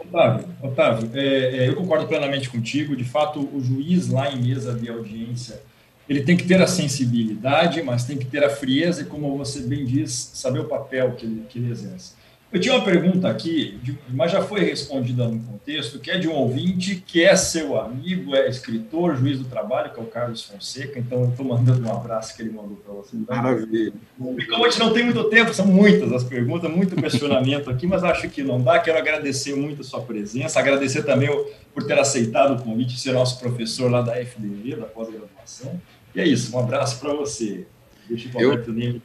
Otávio, 0.00 0.48
Otávio 0.62 1.10
é, 1.14 1.56
é, 1.56 1.68
eu 1.68 1.76
concordo 1.76 2.06
plenamente 2.06 2.50
contigo. 2.50 2.96
De 2.96 3.04
fato, 3.04 3.40
o 3.54 3.62
juiz 3.62 4.08
lá 4.08 4.30
em 4.30 4.42
mesa 4.42 4.74
de 4.74 4.88
audiência 4.88 5.62
ele 6.10 6.22
tem 6.22 6.36
que 6.36 6.42
ter 6.44 6.60
a 6.60 6.66
sensibilidade, 6.66 7.80
mas 7.84 8.04
tem 8.04 8.18
que 8.18 8.24
ter 8.24 8.42
a 8.42 8.50
frieza 8.50 9.02
e, 9.02 9.04
como 9.04 9.38
você 9.38 9.60
bem 9.60 9.84
diz, 9.84 10.32
saber 10.34 10.58
o 10.58 10.64
papel 10.64 11.12
que 11.12 11.24
ele, 11.24 11.44
que 11.48 11.60
ele 11.60 11.70
exerce. 11.70 12.18
Eu 12.52 12.60
tinha 12.60 12.74
uma 12.74 12.84
pergunta 12.84 13.30
aqui, 13.30 13.78
mas 14.08 14.32
já 14.32 14.42
foi 14.42 14.58
respondida 14.64 15.28
no 15.28 15.38
contexto, 15.38 16.00
que 16.00 16.10
é 16.10 16.18
de 16.18 16.26
um 16.26 16.32
ouvinte 16.32 16.96
que 16.96 17.22
é 17.22 17.36
seu 17.36 17.80
amigo, 17.80 18.34
é 18.34 18.48
escritor, 18.48 19.14
juiz 19.14 19.38
do 19.38 19.44
trabalho, 19.44 19.92
que 19.92 20.00
é 20.00 20.02
o 20.02 20.06
Carlos 20.06 20.42
Fonseca, 20.42 20.98
então 20.98 21.20
eu 21.20 21.28
estou 21.28 21.46
mandando 21.46 21.86
um 21.86 21.92
abraço 21.92 22.34
que 22.34 22.42
ele 22.42 22.50
mandou 22.50 22.76
para 22.84 22.92
você. 22.92 23.16
Maravilha. 23.28 23.92
E 24.36 24.44
como 24.46 24.66
a 24.66 24.68
gente 24.68 24.80
não 24.80 24.92
tem 24.92 25.04
muito 25.04 25.22
tempo, 25.30 25.54
são 25.54 25.66
muitas 25.66 26.12
as 26.12 26.24
perguntas, 26.24 26.68
muito 26.68 26.96
questionamento 26.96 27.70
aqui, 27.70 27.86
mas 27.86 28.02
acho 28.02 28.28
que 28.28 28.42
não 28.42 28.60
dá. 28.60 28.80
Quero 28.80 28.98
agradecer 28.98 29.54
muito 29.54 29.82
a 29.82 29.84
sua 29.84 30.00
presença, 30.00 30.58
agradecer 30.58 31.04
também 31.04 31.30
por 31.72 31.84
ter 31.84 32.00
aceitado 32.00 32.58
o 32.58 32.64
convite 32.64 32.94
de 32.94 33.00
ser 33.00 33.12
nosso 33.12 33.38
professor 33.38 33.88
lá 33.88 34.02
da 34.02 34.16
FDV, 34.16 34.74
da 34.74 34.86
pós-graduação. 34.86 35.80
E 36.14 36.20
é 36.20 36.26
isso, 36.26 36.56
um 36.56 36.60
abraço 36.60 36.98
para 37.00 37.12
você. 37.14 37.66
Deixa 38.08 38.28
o 38.28 38.32
Roberto 38.32 38.72
Nime. 38.72 39.00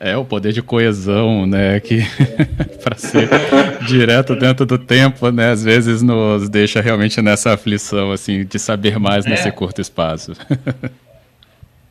É 0.00 0.16
o 0.16 0.24
poder 0.24 0.52
de 0.52 0.60
coesão, 0.60 1.46
né, 1.46 1.78
que 1.80 2.00
para 2.82 2.96
ser 2.96 3.28
direto 3.86 4.34
dentro 4.34 4.66
do 4.66 4.76
tempo, 4.76 5.30
né, 5.30 5.50
às 5.52 5.62
vezes 5.62 6.02
nos 6.02 6.48
deixa 6.48 6.80
realmente 6.80 7.22
nessa 7.22 7.52
aflição 7.52 8.12
assim 8.12 8.44
de 8.44 8.58
saber 8.58 8.98
mais 8.98 9.24
é. 9.24 9.30
nesse 9.30 9.50
curto 9.52 9.80
espaço. 9.80 10.32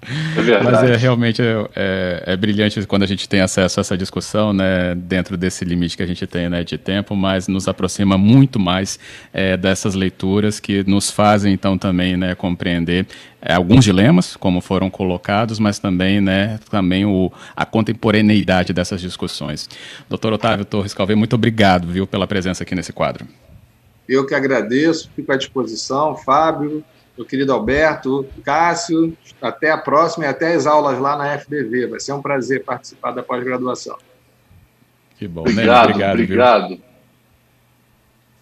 É 0.05 0.63
Mas 0.63 0.83
é 0.83 0.95
realmente 0.95 1.41
é, 1.41 1.69
é, 1.75 2.23
é, 2.27 2.37
brilhante 2.37 2.85
quando 2.85 3.03
a 3.03 3.05
gente 3.07 3.27
tem 3.27 3.41
acesso 3.41 3.79
a 3.79 3.81
essa 3.81 3.97
discussão, 3.97 4.51
né, 4.51 4.93
dentro 4.95 5.37
desse 5.37 5.63
limite 5.63 5.95
que 5.95 6.03
a 6.03 6.05
gente 6.05 6.25
tem, 6.27 6.49
né, 6.49 6.63
de 6.63 6.77
tempo, 6.77 7.15
mas 7.15 7.47
nos 7.47 7.67
aproxima 7.67 8.17
muito 8.17 8.59
mais 8.59 8.99
é, 9.33 9.55
dessas 9.55 9.95
leituras 9.95 10.59
que 10.59 10.83
nos 10.87 11.09
fazem 11.09 11.53
então 11.53 11.77
também, 11.77 12.17
né, 12.17 12.35
compreender 12.35 13.05
é, 13.41 13.53
alguns 13.53 13.83
dilemas 13.83 14.35
como 14.35 14.61
foram 14.61 14.89
colocados, 14.89 15.59
mas 15.59 15.79
também, 15.79 16.19
né, 16.19 16.59
também 16.69 17.05
o, 17.05 17.31
a 17.55 17.65
contemporaneidade 17.65 18.73
dessas 18.73 18.99
discussões. 18.99 19.69
Doutor 20.09 20.33
Otávio 20.33 20.65
Torres 20.65 20.93
Calvê, 20.93 21.15
muito 21.15 21.35
obrigado, 21.35 21.87
viu, 21.87 22.05
pela 22.05 22.27
presença 22.27 22.63
aqui 22.63 22.75
nesse 22.75 22.91
quadro. 22.91 23.25
Eu 24.07 24.25
que 24.25 24.35
agradeço, 24.35 25.09
fico 25.15 25.31
à 25.31 25.37
disposição, 25.37 26.15
Fábio, 26.15 26.83
meu 27.17 27.25
querido 27.25 27.53
Alberto, 27.53 28.25
Cássio, 28.43 29.15
até 29.41 29.71
a 29.71 29.77
próxima 29.77 30.25
e 30.25 30.27
até 30.27 30.53
as 30.53 30.65
aulas 30.65 30.99
lá 30.99 31.15
na 31.15 31.37
FBV. 31.37 31.87
Vai 31.87 31.99
ser 31.99 32.13
um 32.13 32.21
prazer 32.21 32.63
participar 32.63 33.11
da 33.11 33.21
pós-graduação. 33.21 33.97
Que 35.17 35.27
bom, 35.27 35.41
obrigado, 35.41 35.97
né? 35.97 36.11
Obrigado. 36.11 36.13
Obrigado. 36.13 36.93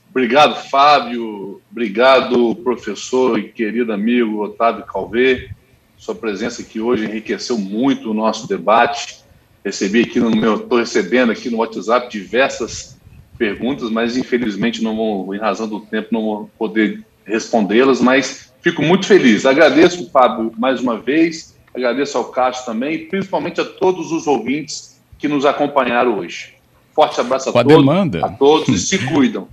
Obrigado, 0.09 0.69
Fábio. 0.69 1.61
Obrigado, 1.71 2.55
professor 2.55 3.39
e 3.39 3.49
querido 3.49 3.93
amigo 3.93 4.43
Otávio 4.43 4.83
Calvê. 4.85 5.49
Sua 5.97 6.13
presença 6.13 6.61
aqui 6.61 6.81
hoje 6.81 7.05
enriqueceu 7.05 7.57
muito 7.57 8.11
o 8.11 8.13
nosso 8.13 8.47
debate. 8.47 9.23
Recebi 9.63 10.01
aqui 10.01 10.19
no 10.19 10.31
meu, 10.31 10.55
estou 10.55 10.79
recebendo 10.79 11.31
aqui 11.31 11.49
no 11.49 11.57
WhatsApp 11.57 12.09
diversas 12.09 12.99
perguntas, 13.37 13.89
mas 13.89 14.17
infelizmente 14.17 14.83
não 14.83 14.95
vou, 14.95 15.33
em 15.33 15.39
razão 15.39 15.67
do 15.67 15.79
tempo, 15.79 16.09
não 16.11 16.21
vou 16.21 16.51
poder 16.57 17.05
respondê-las, 17.23 18.01
mas 18.01 18.50
Fico 18.61 18.81
muito 18.81 19.05
feliz. 19.05 19.45
Agradeço, 19.45 20.09
Fábio, 20.11 20.51
mais 20.57 20.81
uma 20.81 20.97
vez. 20.97 21.55
Agradeço 21.73 22.17
ao 22.17 22.25
Cássio 22.25 22.65
também, 22.65 23.07
principalmente 23.07 23.59
a 23.59 23.65
todos 23.65 24.11
os 24.11 24.27
ouvintes 24.27 24.99
que 25.17 25.27
nos 25.27 25.45
acompanharam 25.45 26.19
hoje. 26.19 26.53
Forte 26.93 27.19
abraço 27.19 27.49
a, 27.49 27.53
todos, 27.63 28.23
a 28.23 28.29
todos 28.29 28.67
e 28.67 28.77
se 28.79 28.97
cuidam. 29.07 29.47